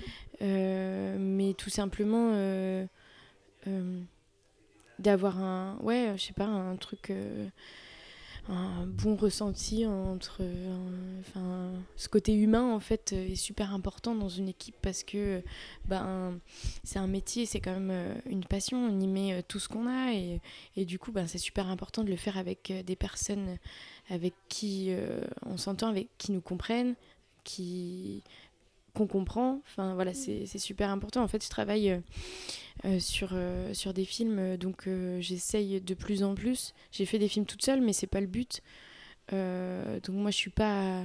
euh, 0.42 1.16
mais 1.18 1.54
tout 1.54 1.70
simplement 1.70 2.32
d'avoir 4.98 5.38
un, 5.38 5.78
ouais, 5.82 6.14
je 6.16 6.22
sais 6.22 6.32
pas, 6.32 6.46
un 6.46 6.76
truc 6.76 7.12
un 8.50 8.86
bon 8.86 9.14
ressenti 9.14 9.84
entre 9.86 10.42
enfin 11.20 11.70
ce 11.96 12.08
côté 12.08 12.34
humain 12.34 12.72
en 12.72 12.80
fait 12.80 13.12
est 13.12 13.36
super 13.36 13.74
important 13.74 14.14
dans 14.14 14.30
une 14.30 14.48
équipe 14.48 14.76
parce 14.80 15.02
que 15.02 15.42
ben 15.84 16.38
c'est 16.82 16.98
un 16.98 17.06
métier 17.06 17.44
c'est 17.44 17.60
quand 17.60 17.78
même 17.78 18.22
une 18.24 18.44
passion 18.44 18.78
on 18.86 19.00
y 19.00 19.06
met 19.06 19.42
tout 19.42 19.58
ce 19.58 19.68
qu'on 19.68 19.86
a 19.86 20.14
et, 20.14 20.40
et 20.76 20.86
du 20.86 20.98
coup 20.98 21.12
ben 21.12 21.26
c'est 21.26 21.36
super 21.36 21.68
important 21.68 22.04
de 22.04 22.08
le 22.08 22.16
faire 22.16 22.38
avec 22.38 22.72
des 22.86 22.96
personnes 22.96 23.58
avec 24.08 24.32
qui 24.48 24.94
on 25.44 25.58
s'entend 25.58 25.88
avec 25.88 26.08
qui 26.16 26.32
nous 26.32 26.40
comprennent 26.40 26.94
qui 27.44 28.22
qu'on 28.94 29.06
comprend. 29.06 29.60
Enfin 29.66 29.94
voilà, 29.94 30.12
mm. 30.12 30.46
c'est 30.46 30.58
super 30.58 30.90
important. 30.90 31.22
En 31.22 31.28
fait, 31.28 31.42
je 31.42 31.48
travaille 31.48 32.00
euh, 32.84 32.88
euh, 32.88 33.00
sur, 33.00 33.30
euh, 33.32 33.74
sur 33.74 33.92
des 33.92 34.04
films, 34.04 34.56
donc 34.56 34.88
j'essaye 35.20 35.80
de 35.80 35.94
plus 35.94 36.22
en 36.22 36.34
plus. 36.34 36.74
J'ai 36.92 37.06
fait 37.06 37.18
des 37.18 37.28
films 37.28 37.46
toute 37.46 37.62
seule, 37.64 37.80
mais 37.80 37.92
c'est 37.92 38.06
pas 38.06 38.20
le 38.20 38.26
but. 38.26 38.62
donc 39.30 40.16
moi, 40.16 40.30
je 40.30 40.36
suis 40.36 40.50
pas, 40.50 41.02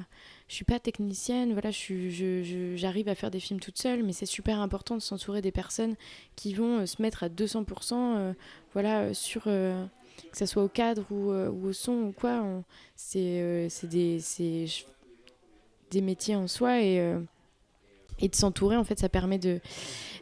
je 0.47 0.55
suis 0.55 0.65
pas 0.65 0.79
technicienne. 0.79 1.53
Voilà, 1.53 1.71
j'arrive 1.71 2.11
je, 2.11 2.77
je, 2.77 3.09
à 3.09 3.15
faire 3.15 3.31
des 3.31 3.39
films 3.39 3.59
toute 3.59 3.77
seule, 3.77 4.03
mais 4.03 4.13
c'est 4.13 4.25
super 4.25 4.59
important 4.59 4.95
de 4.95 5.01
s'entourer 5.01 5.41
des 5.41 5.51
personnes 5.51 5.95
qui 6.35 6.53
vont 6.53 6.85
se 6.85 7.01
mettre 7.01 7.23
à 7.23 7.29
200%, 7.29 8.33
voilà, 8.73 9.13
sur 9.13 9.43
que 9.43 9.85
ça 10.31 10.45
soit 10.45 10.63
au 10.63 10.69
cadre 10.69 11.05
ou, 11.11 11.31
au 11.31 11.73
son 11.73 11.93
ou 11.93 12.11
quoi. 12.11 12.63
C'est 12.95 13.69
des, 13.83 14.19
des 15.91 16.01
métiers 16.01 16.35
en 16.35 16.47
soi 16.47 16.81
et 18.23 18.29
de 18.29 18.35
s'entourer 18.35 18.77
en 18.77 18.83
fait 18.83 18.97
ça 18.97 19.09
permet 19.09 19.37
de 19.37 19.59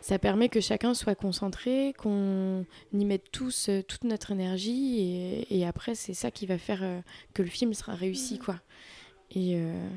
ça 0.02 0.18
permet 0.18 0.50
que 0.50 0.60
chacun 0.60 0.94
soit 0.94 1.16
concentré 1.16 1.94
qu'on 1.98 2.66
y 2.94 3.06
mette 3.06 3.32
tous 3.32 3.70
euh, 3.70 3.84
toute 3.84 4.04
notre 4.04 4.32
énergie 4.32 5.00
et, 5.00 5.60
et 5.60 5.66
après 5.66 5.94
c'est 5.96 6.16
ça 6.16 6.32
qui 6.32 6.48
va 6.48 6.58
faire 6.58 6.80
euh, 6.82 7.00
que 7.34 7.44
le 7.44 7.50
film 7.50 7.74
sera 7.74 7.94
réussi 7.94 8.34
mhm. 8.34 8.40
quoi 8.40 8.60
et 9.30 9.56
euh, 9.56 9.88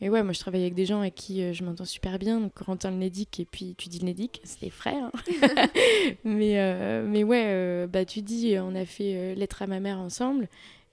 et 0.00 0.08
ouais 0.08 0.22
moi 0.22 0.32
je 0.32 0.40
travaille 0.40 0.62
avec 0.62 0.74
des 0.74 0.86
gens 0.86 1.00
avec 1.00 1.14
qui 1.14 1.54
je 1.54 1.64
m'entends 1.64 1.84
super 1.84 2.18
bien 2.18 2.40
donc 2.40 2.54
Corentin 2.54 2.90
le 2.90 2.96
Nédic 2.96 3.38
et 3.38 3.44
puis 3.44 3.74
tu 3.76 3.88
dis 3.88 3.98
le 3.98 4.06
Nédic 4.06 4.40
c'est 4.44 4.60
des 4.60 4.70
frères 4.70 5.10
hein. 5.12 5.68
mais 6.24 7.02
mais 7.02 7.24
ouais 7.24 7.86
bah 7.86 8.04
tu 8.04 8.20
dis 8.20 8.56
on 8.58 8.74
a 8.74 8.84
fait 8.84 9.34
lettre 9.34 9.62
à 9.62 9.66
ma 9.66 9.80
mère 9.80 9.98
ensemble 9.98 10.48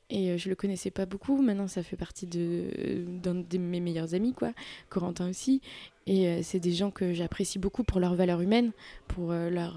et 0.09 0.37
je 0.37 0.47
le 0.47 0.55
connaissais 0.55 0.91
pas 0.91 1.07
beaucoup. 1.07 1.41
Maintenant, 1.41 1.67
ça 1.67 1.81
fait 1.81 1.95
partie 1.95 2.27
de 2.27 3.03
d'un 3.07 3.33
de 3.35 3.57
mes 3.57 3.79
meilleurs 3.79 4.13
amis, 4.13 4.33
quoi. 4.33 4.53
Corentin 4.89 5.27
aussi. 5.27 5.61
Et 6.05 6.27
euh, 6.27 6.39
c'est 6.43 6.59
des 6.59 6.73
gens 6.73 6.91
que 6.91 7.13
j'apprécie 7.13 7.59
beaucoup 7.59 7.83
pour 7.83 7.99
leur 7.99 8.15
valeur 8.15 8.41
humaine, 8.41 8.71
pour 9.07 9.31
euh, 9.31 9.49
leur, 9.49 9.75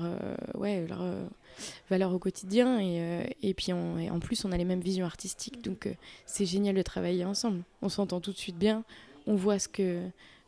ouais, 0.55 0.87
leur 0.87 1.05
valeur 1.91 2.12
au 2.12 2.19
quotidien. 2.19 2.81
Et, 2.81 3.37
et 3.43 3.55
puis 3.55 3.73
en 3.73 4.21
plus, 4.21 4.45
on 4.45 4.53
a 4.53 4.57
les 4.57 4.65
mêmes 4.65 4.81
visions 4.81 5.07
artistiques. 5.07 5.62
Donc 5.62 5.89
c'est 6.27 6.47
génial 6.47 6.75
de 6.75 6.83
travailler 6.83 7.25
ensemble. 7.25 7.62
On 7.83 7.89
s'entend 7.89 8.21
tout 8.21 8.33
de 8.33 8.39
suite 8.39 8.59
bien. 8.59 8.85
On 9.27 9.35
voit 9.35 9.59
ce 9.59 9.69
que. 9.69 10.03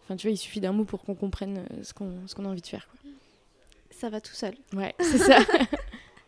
Enfin, 0.05 0.17
tu 0.17 0.27
vois, 0.27 0.33
il 0.33 0.39
suffit 0.39 0.61
d'un 0.61 0.73
mot 0.73 0.85
pour 0.85 1.03
qu'on 1.03 1.15
comprenne 1.15 1.65
ce 1.83 1.93
qu'on 1.93 2.13
qu'on 2.35 2.45
a 2.45 2.49
envie 2.49 2.63
de 2.63 2.67
faire. 2.67 2.89
Quoi. 2.89 3.11
Ça 3.91 4.09
va 4.09 4.21
tout 4.21 4.35
seul. 4.35 4.55
Ouais, 4.75 4.95
c'est 5.01 5.19
ça. 5.19 5.39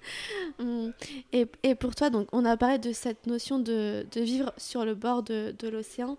Mm. 0.59 0.91
et, 1.33 1.47
et, 1.63 1.75
pour 1.75 1.95
toi, 1.95 2.11
donc, 2.11 2.29
on 2.33 2.45
a 2.45 2.57
parlé 2.57 2.79
de 2.79 2.93
cette 2.93 3.27
notion 3.27 3.59
de, 3.59 4.07
de 4.13 4.21
vivre 4.21 4.53
sur 4.59 4.85
le 4.85 4.95
bord 4.95 5.23
de, 5.23 5.55
de 5.59 5.69
l'océan. 5.69 6.19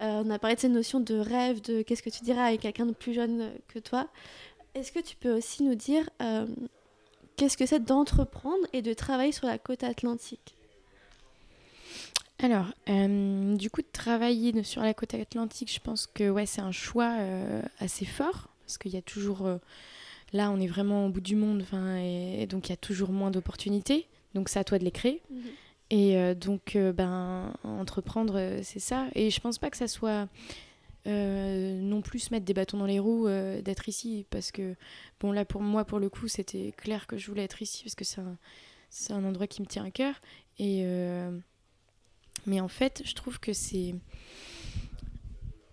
Euh, 0.00 0.22
on 0.24 0.30
a 0.30 0.38
parlé 0.38 0.56
de 0.56 0.60
cette 0.60 0.72
notion 0.72 1.00
de 1.00 1.14
rêve, 1.14 1.60
de 1.62 1.82
qu'est-ce 1.82 2.02
que 2.02 2.10
tu 2.10 2.22
dirais 2.22 2.40
avec 2.40 2.60
quelqu'un 2.60 2.86
de 2.86 2.92
plus 2.92 3.14
jeune 3.14 3.50
que 3.68 3.78
toi. 3.78 4.08
Est-ce 4.74 4.92
que 4.92 5.00
tu 5.00 5.16
peux 5.16 5.32
aussi 5.32 5.62
nous 5.62 5.74
dire 5.74 6.08
euh, 6.20 6.46
qu'est-ce 7.36 7.56
que 7.56 7.66
c'est 7.66 7.82
d'entreprendre 7.82 8.66
et 8.72 8.82
de 8.82 8.92
travailler 8.92 9.32
sur 9.32 9.46
la 9.46 9.58
côte 9.58 9.84
atlantique? 9.84 10.54
Alors, 12.38 12.66
euh, 12.90 13.54
du 13.56 13.70
coup, 13.70 13.80
de 13.80 13.86
travailler 13.90 14.62
sur 14.62 14.82
la 14.82 14.92
côte 14.92 15.14
atlantique, 15.14 15.72
je 15.72 15.80
pense 15.80 16.06
que 16.06 16.28
ouais, 16.28 16.44
c'est 16.44 16.60
un 16.60 16.72
choix 16.72 17.16
assez 17.78 18.04
fort, 18.04 18.48
parce 18.66 18.76
qu'il 18.76 18.92
y 18.92 18.98
a 18.98 19.02
toujours 19.02 19.48
Là, 20.32 20.50
on 20.50 20.60
est 20.60 20.66
vraiment 20.66 21.06
au 21.06 21.08
bout 21.08 21.20
du 21.20 21.36
monde, 21.36 21.64
et, 21.98 22.46
donc 22.46 22.68
il 22.68 22.70
y 22.70 22.72
a 22.72 22.76
toujours 22.76 23.10
moins 23.10 23.30
d'opportunités. 23.30 24.06
Donc 24.34 24.48
c'est 24.48 24.58
à 24.58 24.64
toi 24.64 24.78
de 24.78 24.84
les 24.84 24.90
créer. 24.90 25.22
Mhm. 25.30 25.40
Et 25.90 26.16
euh, 26.16 26.34
donc, 26.34 26.76
euh, 26.76 26.92
ben, 26.92 27.52
entreprendre, 27.62 28.38
euh, 28.38 28.60
c'est 28.62 28.80
ça. 28.80 29.06
Et 29.14 29.30
je 29.30 29.40
pense 29.40 29.58
pas 29.58 29.70
que 29.70 29.76
ça 29.76 29.88
soit 29.88 30.28
non 31.08 32.02
plus 32.02 32.18
se 32.18 32.34
mettre 32.34 32.44
des 32.44 32.52
bâtons 32.52 32.78
dans 32.78 32.86
les 32.86 32.98
roues 32.98 33.28
d'être 33.28 33.88
ici. 33.88 34.26
Parce 34.28 34.50
que, 34.50 34.74
bon, 35.20 35.30
là, 35.30 35.44
pour 35.44 35.62
moi, 35.62 35.84
pour 35.84 36.00
le 36.00 36.08
coup, 36.08 36.26
c'était 36.26 36.74
clair 36.76 37.06
que 37.06 37.16
je 37.16 37.28
voulais 37.28 37.44
être 37.44 37.62
ici 37.62 37.84
parce 37.84 37.94
que 37.94 38.04
c'est 38.04 38.20
un, 38.20 38.36
un, 39.16 39.24
endroit 39.24 39.46
qui 39.46 39.62
me 39.62 39.66
tient 39.68 39.84
à 39.84 39.92
cœur. 39.92 40.16
Et, 40.58 40.84
mais 42.44 42.60
en 42.60 42.66
fait, 42.66 43.02
je 43.04 43.14
trouve 43.14 43.38
que 43.38 43.52
c'est. 43.52 43.94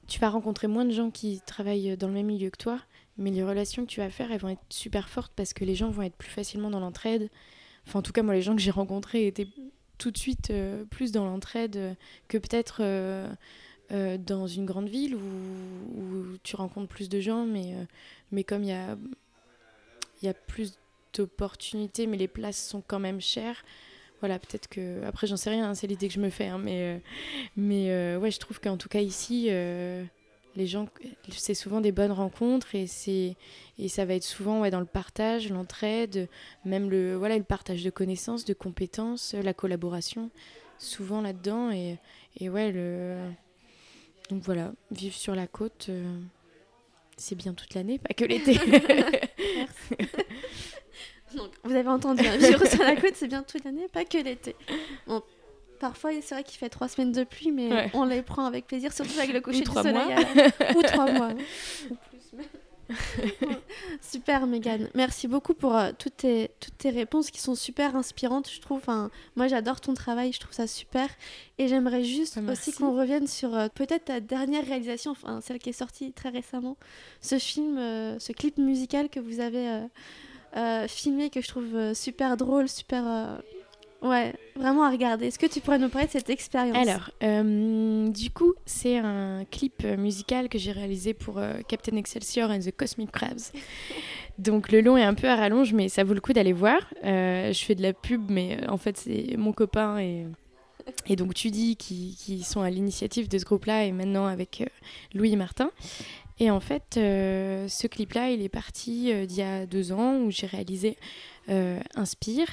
Tu 0.06 0.20
vas 0.20 0.30
rencontrer 0.30 0.68
moins 0.68 0.86
de 0.86 0.92
gens 0.92 1.10
qui 1.10 1.42
travaillent 1.48 1.98
dans 1.98 2.10
le 2.10 2.14
même 2.14 2.28
milieu 2.28 2.52
que 2.52 2.58
toi 2.58 2.80
mais 3.18 3.32
les 3.32 3.44
relations 3.44 3.86
que 3.86 3.92
tu 3.92 4.00
vas 4.00 4.10
faire, 4.10 4.32
elles 4.32 4.40
vont 4.40 4.50
être 4.50 4.64
super 4.70 5.10
fortes 5.10 5.34
parce 5.36 5.54
que 5.54 5.66
les 5.66 5.76
gens 5.76 5.90
vont 5.90 6.02
être 6.02 6.16
plus 6.16 6.30
facilement 6.30 6.70
dans 6.70 6.80
l'entraide. 6.80 7.30
Enfin, 7.88 8.00
en 8.00 8.02
tout 8.02 8.12
cas, 8.12 8.24
moi, 8.24 8.34
les 8.34 8.42
gens 8.42 8.56
que 8.56 8.62
j'ai 8.62 8.72
rencontrés 8.72 9.28
étaient 9.28 9.48
tout 9.98 10.12
de 10.12 10.18
suite 10.18 10.50
euh, 10.50 10.84
plus 10.86 11.12
dans 11.12 11.26
l'entraide 11.26 11.78
euh, 11.78 11.94
que 12.28 12.38
peut-être 12.38 12.78
euh, 12.82 13.28
dans 14.18 14.48
une 14.48 14.66
grande 14.66 14.90
ville 14.90 15.16
où, 15.16 16.38
tu 16.42 16.56
rencontres 16.56 16.88
plus 16.88 17.10
de 17.10 17.20
gens, 17.20 17.46
mais, 17.46 17.76
mais 18.32 18.44
comme 18.44 18.64
il 18.64 18.70
y 18.70 18.74
a, 18.74 18.98
y 20.24 20.28
a 20.28 20.34
plus 20.34 20.80
d'opportunités, 21.14 22.08
mais 22.08 22.18
les 22.18 22.28
places 22.28 22.68
sont 22.68 22.82
quand 22.86 23.00
même 23.00 23.22
chères. 23.22 23.64
Voilà, 24.20 24.40
peut-être 24.40 24.68
que. 24.68 25.04
Après, 25.04 25.28
j'en 25.28 25.38
sais 25.38 25.52
rien, 25.52 25.70
hein, 25.70 25.76
c'est 25.76 25.86
l'idée 25.86 26.08
que 26.08 26.14
je 26.16 26.20
me 26.20 26.32
fais, 26.32 26.48
hein, 26.48 26.58
mais, 26.58 27.02
mais 27.56 28.18
ouais, 28.18 28.32
je 28.32 28.40
trouve 28.40 28.60
qu'en 28.60 28.78
tout 28.78 28.90
cas 28.90 29.02
ici 29.02 29.50
les 30.56 30.68
gens, 30.68 30.88
c'est 31.30 31.54
souvent 31.54 31.82
des 31.82 31.92
bonnes 31.92 32.12
rencontres 32.12 32.76
et 32.76 32.88
c'est 32.88 33.36
et 33.80 33.88
ça 33.90 34.06
va 34.06 34.14
être 34.14 34.24
souvent 34.24 34.62
ouais, 34.62 34.70
dans 34.70 34.80
le 34.80 34.86
partage, 34.86 35.50
l'entraide, 35.50 36.30
même 36.66 36.90
le 36.90 37.16
voilà 37.16 37.38
le 37.38 37.44
partage 37.44 37.84
de 37.84 37.90
connaissances, 37.90 38.46
de 38.46 38.54
compétences, 38.54 39.34
la 39.34 39.54
collaboration, 39.54 40.30
souvent 40.78 41.22
là-dedans 41.22 41.72
et, 41.72 41.98
et 42.40 42.50
ouais 42.50 42.72
le 42.72 43.18
donc 44.30 44.44
voilà 44.44 44.72
vivre 44.92 45.16
sur 45.16 45.36
la 45.36 45.48
côte, 45.48 45.88
euh, 45.90 46.20
c'est 47.18 47.36
bien 47.36 47.54
toute 47.54 47.74
l'année, 47.74 48.00
pas 48.00 48.14
que 48.14 48.26
l'été. 48.26 48.54
donc, 51.36 51.52
vous 51.64 51.74
avez 51.74 51.90
entendu, 51.90 52.26
hein, 52.26 52.38
vivre 52.38 52.66
sur 52.68 52.84
la 52.84 52.96
côte, 52.96 53.16
c'est 53.16 53.28
bien 53.28 53.44
toute 53.44 53.64
l'année, 53.64 53.88
pas 53.92 54.06
que 54.06 54.18
l'été. 54.18 54.56
Parfois, 55.84 56.12
c'est 56.22 56.34
vrai 56.34 56.46
qu'il 56.46 56.58
fait 56.58 56.70
trois 56.70 56.88
semaines 56.88 57.12
de 57.12 57.26
pluie, 57.26 57.52
mais 57.52 57.92
on 57.94 58.06
les 58.06 58.22
prend 58.22 58.46
avec 58.46 58.68
plaisir, 58.68 58.94
surtout 58.94 59.20
avec 59.20 59.34
le 59.34 59.42
coucher 59.42 59.64
du 59.64 59.70
soleil. 59.70 60.16
Ou 60.78 60.82
trois 60.82 61.12
mois. 61.12 61.32
super 64.02 64.48
Megan, 64.48 64.90
merci 64.96 65.28
beaucoup 65.28 65.54
pour 65.54 65.76
euh, 65.76 65.92
toutes, 65.98 66.16
tes, 66.16 66.52
toutes 66.62 66.78
tes 66.78 66.90
réponses 66.90 67.32
qui 67.32 67.42
sont 67.42 67.56
super 67.56 67.98
inspirantes, 67.98 68.50
je 68.50 68.62
trouve. 68.62 68.78
Enfin, 68.78 69.10
moi 69.36 69.50
j'adore 69.50 69.82
ton 69.82 69.94
travail, 69.94 70.32
je 70.32 70.40
trouve 70.40 70.54
ça 70.54 70.68
super. 70.68 71.10
Et 71.58 71.68
j'aimerais 71.68 72.06
juste 72.06 72.40
ah, 72.48 72.52
aussi 72.52 72.72
qu'on 72.72 72.98
revienne 72.98 73.28
sur 73.28 73.54
euh, 73.54 73.68
peut-être 73.74 74.06
ta 74.06 74.22
dernière 74.22 74.66
réalisation, 74.66 75.12
enfin 75.12 75.42
celle 75.42 75.60
qui 75.60 75.70
est 75.70 75.74
sortie 75.74 76.14
très 76.14 76.30
récemment, 76.30 76.78
ce 77.20 77.38
film, 77.40 77.78
euh, 77.78 78.18
ce 78.20 78.32
clip 78.32 78.58
musical 78.58 79.10
que 79.10 79.20
vous 79.20 79.42
avez 79.42 79.82
filmé, 80.88 81.30
que 81.30 81.42
je 81.42 81.48
trouve 81.48 81.94
super 81.94 82.38
drôle, 82.38 82.70
super 82.70 83.42
Ouais, 84.04 84.34
vraiment 84.58 84.84
à 84.84 84.92
regarder. 84.92 85.28
Est-ce 85.28 85.40
que 85.40 85.46
tu 85.46 85.62
pourrais 85.62 85.80
nous 85.80 85.88
parler 85.88 86.08
de 86.08 86.12
cette 86.12 86.30
expérience? 86.30 86.76
Alors, 86.76 87.10
euh, 87.24 88.10
du 88.10 88.32
coup, 88.32 88.54
c'est 88.66 88.98
un 88.98 89.46
clip 89.50 89.86
musical 89.98 90.50
que 90.50 90.58
j'ai 90.58 90.74
réalisé 90.74 91.14
pour 91.14 91.38
euh, 91.38 91.54
Captain 91.70 91.96
Excelsior 91.96 92.52
and 92.52 92.60
the 92.60 92.76
Cosmic 92.76 93.12
Crabs. 93.12 93.54
Donc 94.40 94.72
le 94.72 94.82
long 94.82 94.98
est 94.98 95.04
un 95.04 95.14
peu 95.14 95.30
à 95.30 95.36
rallonge, 95.36 95.72
mais 95.74 95.88
ça 95.88 96.04
vaut 96.04 96.14
le 96.14 96.20
coup 96.20 96.34
d'aller 96.34 96.52
voir. 96.52 96.80
Euh, 97.06 97.54
je 97.54 97.64
fais 97.64 97.76
de 97.76 97.82
la 97.82 97.94
pub, 97.94 98.30
mais 98.30 98.68
en 98.68 98.78
fait 98.78 98.98
c'est 98.98 99.38
mon 99.38 99.54
copain 99.54 100.00
et, 100.00 100.26
et 101.06 101.16
donc 101.16 101.36
tu 101.36 101.52
dis 101.52 101.78
qui, 101.78 102.18
qui 102.20 102.44
sont 102.44 102.62
à 102.62 102.72
l'initiative 102.72 103.30
de 103.30 103.38
ce 103.38 103.46
groupe-là 103.46 103.86
et 103.86 103.92
maintenant 103.92 104.26
avec 104.26 104.68
Louis 105.14 105.34
et 105.34 105.36
Martin. 105.36 105.70
Et 106.40 106.50
en 106.50 106.60
fait, 106.60 106.84
ce 106.96 107.88
clip-là, 107.88 108.32
il 108.32 108.42
est 108.42 108.50
parti 108.50 109.14
d'il 109.28 109.38
y 109.38 109.44
a 109.44 109.68
deux 109.68 109.92
ans 109.92 110.16
où 110.16 110.32
j'ai 110.32 110.48
réalisé 110.48 110.98
Inspire 111.48 112.48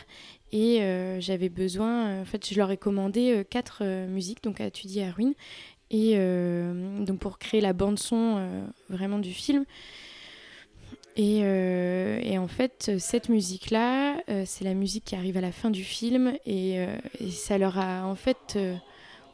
et 0.52 0.82
euh, 0.82 1.20
j'avais 1.20 1.48
besoin, 1.48 2.08
euh, 2.08 2.22
en 2.22 2.24
fait, 2.24 2.48
je 2.48 2.56
leur 2.56 2.70
ai 2.70 2.76
commandé 2.76 3.32
euh, 3.32 3.44
quatre 3.48 3.84
musiques, 4.06 4.42
donc 4.42 4.60
à 4.60 4.66
étudier 4.66 5.04
à 5.04 5.10
Ruine. 5.10 5.34
Et 5.92 6.14
donc 7.00 7.18
pour 7.18 7.40
créer 7.40 7.60
la 7.60 7.72
bande-son 7.72 8.48
vraiment 8.88 9.18
du 9.18 9.32
film. 9.32 9.64
Et, 11.16 11.38
et, 11.40 12.38
en 12.38 12.46
fait, 12.46 12.92
cette 13.00 13.28
musique-là, 13.28 14.22
c'est 14.46 14.62
la 14.62 14.74
musique 14.74 15.06
qui 15.06 15.16
arrive 15.16 15.36
à 15.36 15.40
la 15.40 15.50
fin 15.50 15.68
du 15.68 15.82
film. 15.82 16.32
Et, 16.46 16.76
et 17.18 17.30
ça 17.32 17.58
leur 17.58 17.76
a 17.76 18.06
en 18.06 18.14
fait 18.14 18.56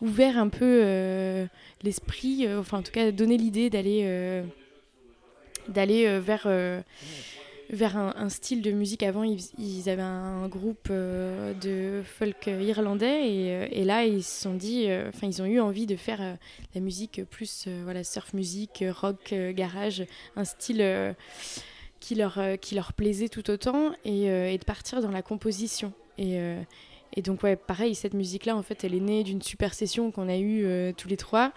ouvert 0.00 0.38
un 0.38 0.48
peu 0.48 1.46
l'esprit, 1.82 2.48
enfin 2.56 2.78
en 2.78 2.82
tout 2.82 2.92
cas 2.92 3.12
donné 3.12 3.36
l'idée 3.36 3.68
d'aller 3.68 4.42
d'aller 5.68 6.18
vers 6.20 6.48
vers 7.70 7.96
un, 7.96 8.28
style 8.28 8.62
de 8.62 8.70
musique. 8.70 9.02
Avant, 9.02 9.22
ils, 9.24 9.88
avaient 9.88 10.02
un, 10.02 10.48
groupe 10.48 10.90
de 10.90 12.02
folk 12.04 12.46
irlandais 12.46 13.28
et, 13.28 13.80
et, 13.80 13.84
là, 13.84 14.04
ils 14.04 14.22
se 14.22 14.42
sont 14.42 14.54
dit, 14.54 14.86
enfin, 15.08 15.26
ils 15.26 15.42
ont 15.42 15.46
eu 15.46 15.60
envie 15.60 15.86
de 15.86 15.96
faire 15.96 16.38
la 16.74 16.80
musique 16.80 17.22
plus, 17.24 17.68
voilà, 17.84 18.04
surf 18.04 18.32
music, 18.34 18.84
rock, 18.88 19.34
garage, 19.54 20.04
un 20.36 20.44
style 20.44 21.14
qui 22.00 22.14
leur, 22.14 22.40
qui 22.60 22.74
leur 22.74 22.92
plaisait 22.92 23.28
tout 23.28 23.50
autant 23.50 23.92
et, 24.04 24.28
de 24.58 24.64
partir 24.64 25.02
dans 25.02 25.10
la 25.10 25.22
composition. 25.22 25.92
Et, 26.18 26.38
et 27.16 27.22
donc, 27.22 27.42
ouais, 27.42 27.56
pareil, 27.56 27.94
cette 27.94 28.14
musique-là, 28.14 28.56
en 28.56 28.62
fait, 28.62 28.84
elle 28.84 28.94
est 28.94 29.00
née 29.00 29.24
d'une 29.24 29.42
super 29.42 29.74
session 29.74 30.10
qu'on 30.10 30.28
a 30.28 30.36
eue 30.36 30.64
euh, 30.64 30.92
tous 30.94 31.08
les 31.08 31.16
trois. 31.16 31.52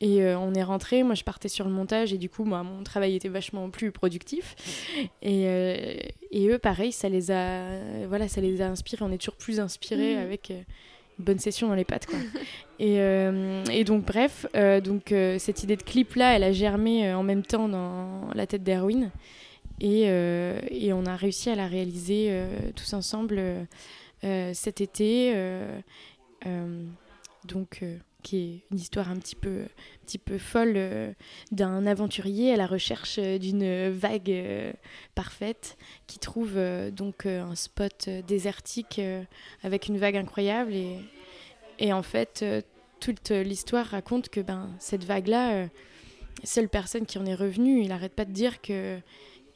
Et 0.00 0.22
euh, 0.22 0.38
on 0.38 0.54
est 0.54 0.62
rentré, 0.62 1.02
moi 1.02 1.14
je 1.14 1.24
partais 1.24 1.48
sur 1.48 1.66
le 1.66 1.70
montage 1.70 2.12
et 2.12 2.18
du 2.18 2.30
coup 2.30 2.44
moi, 2.44 2.62
mon 2.62 2.82
travail 2.82 3.16
était 3.16 3.28
vachement 3.28 3.68
plus 3.70 3.92
productif. 3.92 4.56
Et, 5.22 5.46
euh, 5.46 5.94
et, 6.30 6.48
eux 6.48 6.58
pareil, 6.58 6.92
ça 6.92 7.08
les 7.08 7.30
a 7.30 7.66
voilà, 8.08 8.28
ça 8.28 8.40
les 8.40 8.62
a 8.62 8.68
inspirés, 8.68 9.04
on 9.04 9.12
est 9.12 9.18
toujours 9.18 9.36
plus 9.36 9.60
inspirés 9.60 10.16
mmh. 10.16 10.20
avec 10.20 10.50
une 10.50 11.24
bonne 11.24 11.38
session 11.38 11.68
dans 11.68 11.74
les 11.74 11.84
pattes 11.84 12.06
quoi. 12.06 12.18
et, 12.78 12.96
et, 13.70 13.84
donc 13.84 14.06
bref, 14.06 14.46
donc 14.82 15.14
cette 15.38 15.62
idée 15.62 15.76
de 15.76 15.82
clip 15.82 16.14
là, 16.14 16.34
elle 16.34 16.44
a 16.44 16.52
germé 16.52 17.12
en 17.12 17.22
même 17.22 17.42
temps 17.42 17.68
dans 17.68 18.30
la 18.34 18.46
tête 18.46 18.62
d'Erwin 18.62 19.10
et, 19.80 20.04
et, 20.04 20.92
on 20.94 21.04
a 21.04 21.14
réussi 21.16 21.50
à 21.50 21.56
la 21.56 21.66
réaliser 21.66 22.34
tous 22.74 22.94
ensemble 22.94 23.66
euh, 24.24 24.52
cet 24.52 24.80
été. 24.80 25.32
Euh, 25.34 25.80
euh, 26.46 26.84
donc 27.44 27.82
qui 28.22 28.36
est 28.36 28.72
une 28.72 28.78
histoire 28.78 29.10
un 29.10 29.16
petit 29.16 29.36
peu, 29.36 29.62
un 29.62 30.04
petit 30.06 30.18
peu 30.18 30.38
folle 30.38 31.14
d'un 31.52 31.86
aventurier 31.86 32.52
à 32.52 32.56
la 32.56 32.66
recherche 32.66 33.18
d'une 33.18 33.90
vague 33.90 34.32
parfaite 35.14 35.76
qui 36.06 36.18
trouve 36.18 36.58
donc 36.92 37.26
un 37.26 37.54
spot 37.54 38.08
désertique 38.26 39.00
avec 39.62 39.88
une 39.88 39.98
vague 39.98 40.16
incroyable 40.16 40.74
et, 40.74 40.98
et 41.78 41.92
en 41.92 42.02
fait 42.02 42.44
toute 43.00 43.30
l'histoire 43.30 43.86
raconte 43.86 44.28
que 44.28 44.40
ben 44.40 44.70
cette 44.78 45.04
vague 45.04 45.28
là 45.28 45.66
seule 46.44 46.68
personne 46.68 47.06
qui 47.06 47.18
en 47.18 47.26
est 47.26 47.34
revenue 47.34 47.80
il 47.82 47.88
n'arrête 47.88 48.14
pas 48.14 48.24
de 48.24 48.32
dire 48.32 48.60
que 48.60 48.98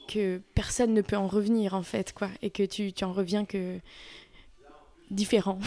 que 0.07 0.41
personne 0.55 0.93
ne 0.93 1.01
peut 1.01 1.17
en 1.17 1.29
revenir 1.29 1.75
en 1.75 1.83
fait 1.83 2.13
quoi 2.13 2.29
et 2.43 2.51
que 2.51 2.63
tu, 2.63 2.93
tu 2.93 3.05
en 3.05 3.13
reviens 3.13 3.45
que 3.45 3.79
différent. 5.11 5.59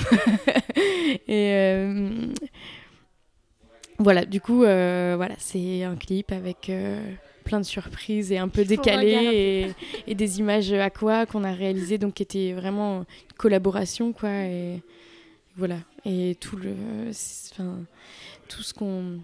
et 1.27 1.51
euh, 1.53 2.33
voilà, 3.99 4.25
du 4.25 4.41
coup, 4.41 4.63
euh, 4.63 5.13
voilà, 5.17 5.35
c'est 5.37 5.83
un 5.83 5.95
clip 5.95 6.31
avec 6.31 6.69
euh, 6.69 6.99
plein 7.43 7.59
de 7.59 7.65
surprises 7.65 8.31
et 8.31 8.37
un 8.37 8.47
peu 8.47 8.63
décalé 8.63 9.73
et, 10.07 10.15
des 10.15 10.39
images 10.39 10.71
à 10.73 10.89
quoi 10.89 11.25
qu'on 11.25 11.43
a 11.43 11.53
réalisé, 11.53 11.97
donc 11.97 12.15
qui 12.15 12.23
était 12.23 12.53
vraiment 12.53 12.99
une 12.99 13.37
collaboration, 13.37 14.13
quoi. 14.13 14.29
Et 14.29 14.81
voilà, 15.55 15.77
et 16.05 16.35
tout 16.39 16.55
le, 16.55 16.73
enfin, 17.51 17.79
tout 18.47 18.61
ce 18.61 18.73
qu'on 18.73 19.19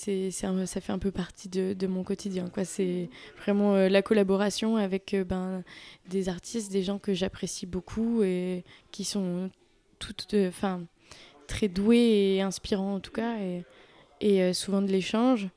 c'est, 0.00 0.30
ça 0.30 0.80
fait 0.80 0.92
un 0.92 0.98
peu 0.98 1.10
partie 1.10 1.48
de, 1.48 1.74
de 1.74 1.86
mon 1.86 2.02
quotidien. 2.04 2.48
Quoi. 2.48 2.64
C'est 2.64 3.08
vraiment 3.42 3.74
euh, 3.74 3.88
la 3.88 4.02
collaboration 4.02 4.76
avec 4.76 5.14
euh, 5.14 5.24
ben, 5.24 5.62
des 6.08 6.28
artistes, 6.28 6.72
des 6.72 6.82
gens 6.82 6.98
que 6.98 7.12
j'apprécie 7.12 7.66
beaucoup 7.66 8.22
et 8.22 8.64
qui 8.92 9.04
sont 9.04 9.50
toutes, 9.98 10.34
enfin, 10.48 10.80
très 11.46 11.68
doués 11.68 12.36
et 12.36 12.42
inspirants 12.42 12.94
en 12.94 13.00
tout 13.00 13.12
cas, 13.12 13.38
et, 13.40 13.64
et 14.20 14.42
euh, 14.42 14.52
souvent 14.52 14.82
de 14.82 14.90
l'échange. 14.90 15.48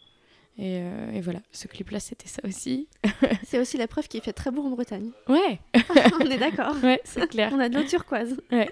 Et, 0.59 0.81
et, 1.13 1.21
voilà, 1.21 1.39
ce 1.51 1.67
clip-là, 1.67 1.99
c'était 1.99 2.27
ça 2.27 2.41
aussi. 2.47 2.87
c'est 3.43 3.57
aussi 3.57 3.77
la 3.77 3.87
preuve 3.87 4.07
qu'il 4.07 4.21
fait 4.21 4.33
très 4.33 4.51
beau 4.51 4.63
en 4.63 4.69
Bretagne. 4.69 5.09
Ouais. 5.27 5.59
On 6.21 6.29
est 6.29 6.37
d'accord. 6.37 6.75
Ouais, 6.83 7.01
c'est 7.03 7.27
clair. 7.27 7.51
On 7.53 7.59
a 7.59 7.69
de 7.69 7.77
l'eau 7.77 7.83
turquoise. 7.83 8.39
Ouais. 8.51 8.69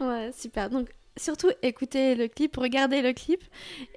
ouais, 0.00 0.30
super. 0.32 0.70
Donc, 0.70 0.88
surtout 1.16 1.50
écoutez 1.62 2.14
le 2.14 2.28
clip, 2.28 2.56
regardez 2.56 3.02
le 3.02 3.12
clip 3.12 3.42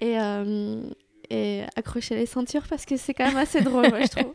et, 0.01 0.19
euh, 0.19 0.81
et 1.29 1.63
accrochez 1.75 2.15
les 2.15 2.25
ceintures 2.25 2.67
parce 2.69 2.85
que 2.85 2.97
c'est 2.97 3.13
quand 3.13 3.27
même 3.27 3.37
assez 3.37 3.61
drôle, 3.61 3.89
moi, 3.89 4.01
je 4.01 4.07
trouve. 4.07 4.33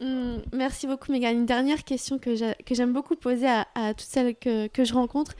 Hum, 0.00 0.42
merci 0.52 0.86
beaucoup, 0.86 1.12
Megan. 1.12 1.36
Une 1.36 1.46
dernière 1.46 1.84
question 1.84 2.18
que 2.18 2.34
j'aime 2.34 2.92
beaucoup 2.92 3.16
poser 3.16 3.46
à, 3.46 3.94
toutes 3.94 4.00
celles 4.00 4.34
que, 4.34 4.66
que 4.66 4.84
je 4.84 4.94
rencontre. 4.94 5.34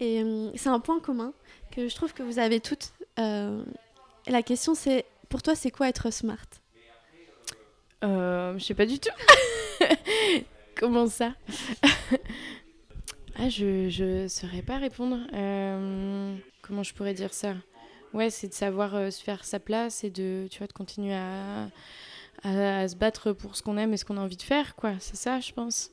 Et 0.00 0.22
hum, 0.22 0.50
c'est 0.54 0.68
un 0.68 0.80
point 0.80 1.00
commun 1.00 1.32
que 1.70 1.88
je 1.88 1.94
trouve 1.94 2.12
que 2.12 2.22
vous 2.22 2.38
avez 2.38 2.60
toutes. 2.60 2.92
Euh, 3.18 3.64
la 4.26 4.42
question, 4.42 4.74
c'est 4.74 5.04
pour 5.28 5.42
toi, 5.42 5.54
c'est 5.54 5.70
quoi 5.70 5.88
être 5.88 6.10
smart? 6.10 6.36
Euh, 8.04 8.58
Je 8.58 8.64
sais 8.64 8.74
pas 8.74 8.86
du 8.86 8.98
tout. 8.98 9.10
Comment 10.76 11.06
ça? 11.06 11.34
Ah, 13.36 13.48
je 13.48 14.02
ne 14.02 14.28
saurais 14.28 14.62
pas 14.62 14.78
répondre. 14.78 15.18
Euh, 15.32 16.36
comment 16.60 16.82
je 16.82 16.92
pourrais 16.92 17.14
dire 17.14 17.32
ça? 17.32 17.54
Ouais, 18.12 18.28
c'est 18.30 18.48
de 18.48 18.52
savoir 18.52 18.94
euh, 18.94 19.10
se 19.10 19.22
faire 19.22 19.44
sa 19.44 19.58
place 19.58 20.04
et 20.04 20.10
de, 20.10 20.48
tu 20.50 20.58
vois, 20.58 20.66
de 20.66 20.72
continuer 20.72 21.14
à, 21.14 21.68
à, 22.44 22.88
se 22.88 22.94
battre 22.94 23.32
pour 23.32 23.56
ce 23.56 23.62
qu'on 23.62 23.78
aime 23.78 23.94
et 23.94 23.96
ce 23.96 24.04
qu'on 24.04 24.18
a 24.18 24.20
envie 24.20 24.36
de 24.36 24.42
faire, 24.42 24.74
quoi. 24.76 24.92
C'est 25.00 25.16
ça, 25.16 25.40
je 25.40 25.52
pense. 25.52 25.90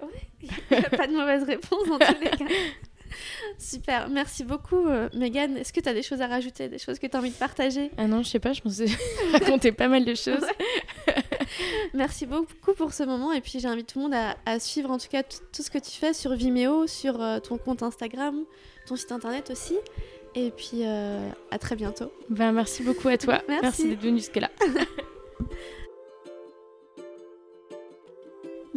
ouais, 0.00 0.88
pas 0.96 1.06
de 1.06 1.12
mauvaise 1.12 1.42
réponse 1.44 1.86
dans 1.88 1.98
tous 1.98 2.20
les 2.20 2.30
cas. 2.36 2.46
Super, 3.58 4.08
merci 4.08 4.44
beaucoup 4.44 4.86
euh, 4.88 5.08
Megan. 5.14 5.56
Est-ce 5.56 5.72
que 5.72 5.80
tu 5.80 5.88
as 5.88 5.94
des 5.94 6.02
choses 6.02 6.20
à 6.20 6.26
rajouter, 6.26 6.68
des 6.68 6.78
choses 6.78 6.98
que 6.98 7.06
tu 7.06 7.16
as 7.16 7.20
envie 7.20 7.30
de 7.30 7.36
partager? 7.36 7.90
Ah 7.96 8.06
non, 8.06 8.22
je 8.22 8.28
sais 8.28 8.38
pas, 8.38 8.52
je 8.52 8.60
pensais 8.60 8.86
raconter 9.32 9.72
pas 9.72 9.88
mal 9.88 10.04
de 10.04 10.14
choses. 10.14 10.44
merci 11.94 12.26
beaucoup 12.26 12.74
pour 12.76 12.92
ce 12.92 13.02
moment 13.02 13.32
et 13.32 13.40
puis 13.40 13.58
j'invite 13.58 13.92
tout 13.92 13.98
le 13.98 14.04
monde 14.04 14.14
à, 14.44 14.58
suivre 14.58 14.90
en 14.90 14.98
tout 14.98 15.08
cas 15.08 15.22
tout 15.22 15.62
ce 15.62 15.70
que 15.70 15.78
tu 15.78 15.92
fais 15.92 16.12
sur 16.12 16.34
Vimeo, 16.34 16.86
sur 16.86 17.20
euh, 17.20 17.40
ton 17.40 17.58
compte 17.58 17.82
Instagram, 17.82 18.44
ton 18.86 18.96
site 18.96 19.12
internet 19.12 19.50
aussi. 19.50 19.76
Et 20.34 20.50
puis 20.50 20.82
euh, 20.82 21.30
à 21.50 21.58
très 21.58 21.76
bientôt. 21.76 22.12
Ben, 22.28 22.52
merci 22.52 22.82
beaucoup 22.82 23.08
à 23.08 23.16
toi. 23.16 23.42
merci, 23.48 23.62
merci 23.62 23.88
d'être 23.88 24.02
venu 24.02 24.18
jusque-là. 24.18 24.50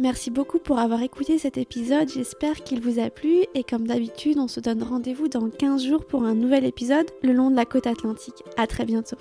Merci 0.00 0.30
beaucoup 0.30 0.58
pour 0.58 0.78
avoir 0.78 1.02
écouté 1.02 1.38
cet 1.38 1.58
épisode, 1.58 2.08
j'espère 2.08 2.64
qu'il 2.64 2.80
vous 2.80 2.98
a 2.98 3.10
plu 3.10 3.44
et 3.54 3.62
comme 3.62 3.86
d'habitude 3.86 4.38
on 4.38 4.48
se 4.48 4.58
donne 4.58 4.82
rendez-vous 4.82 5.28
dans 5.28 5.50
15 5.50 5.84
jours 5.84 6.06
pour 6.06 6.24
un 6.24 6.34
nouvel 6.34 6.64
épisode 6.64 7.10
le 7.22 7.34
long 7.34 7.50
de 7.50 7.56
la 7.56 7.66
côte 7.66 7.86
atlantique. 7.86 8.42
A 8.56 8.66
très 8.66 8.86
bientôt. 8.86 9.18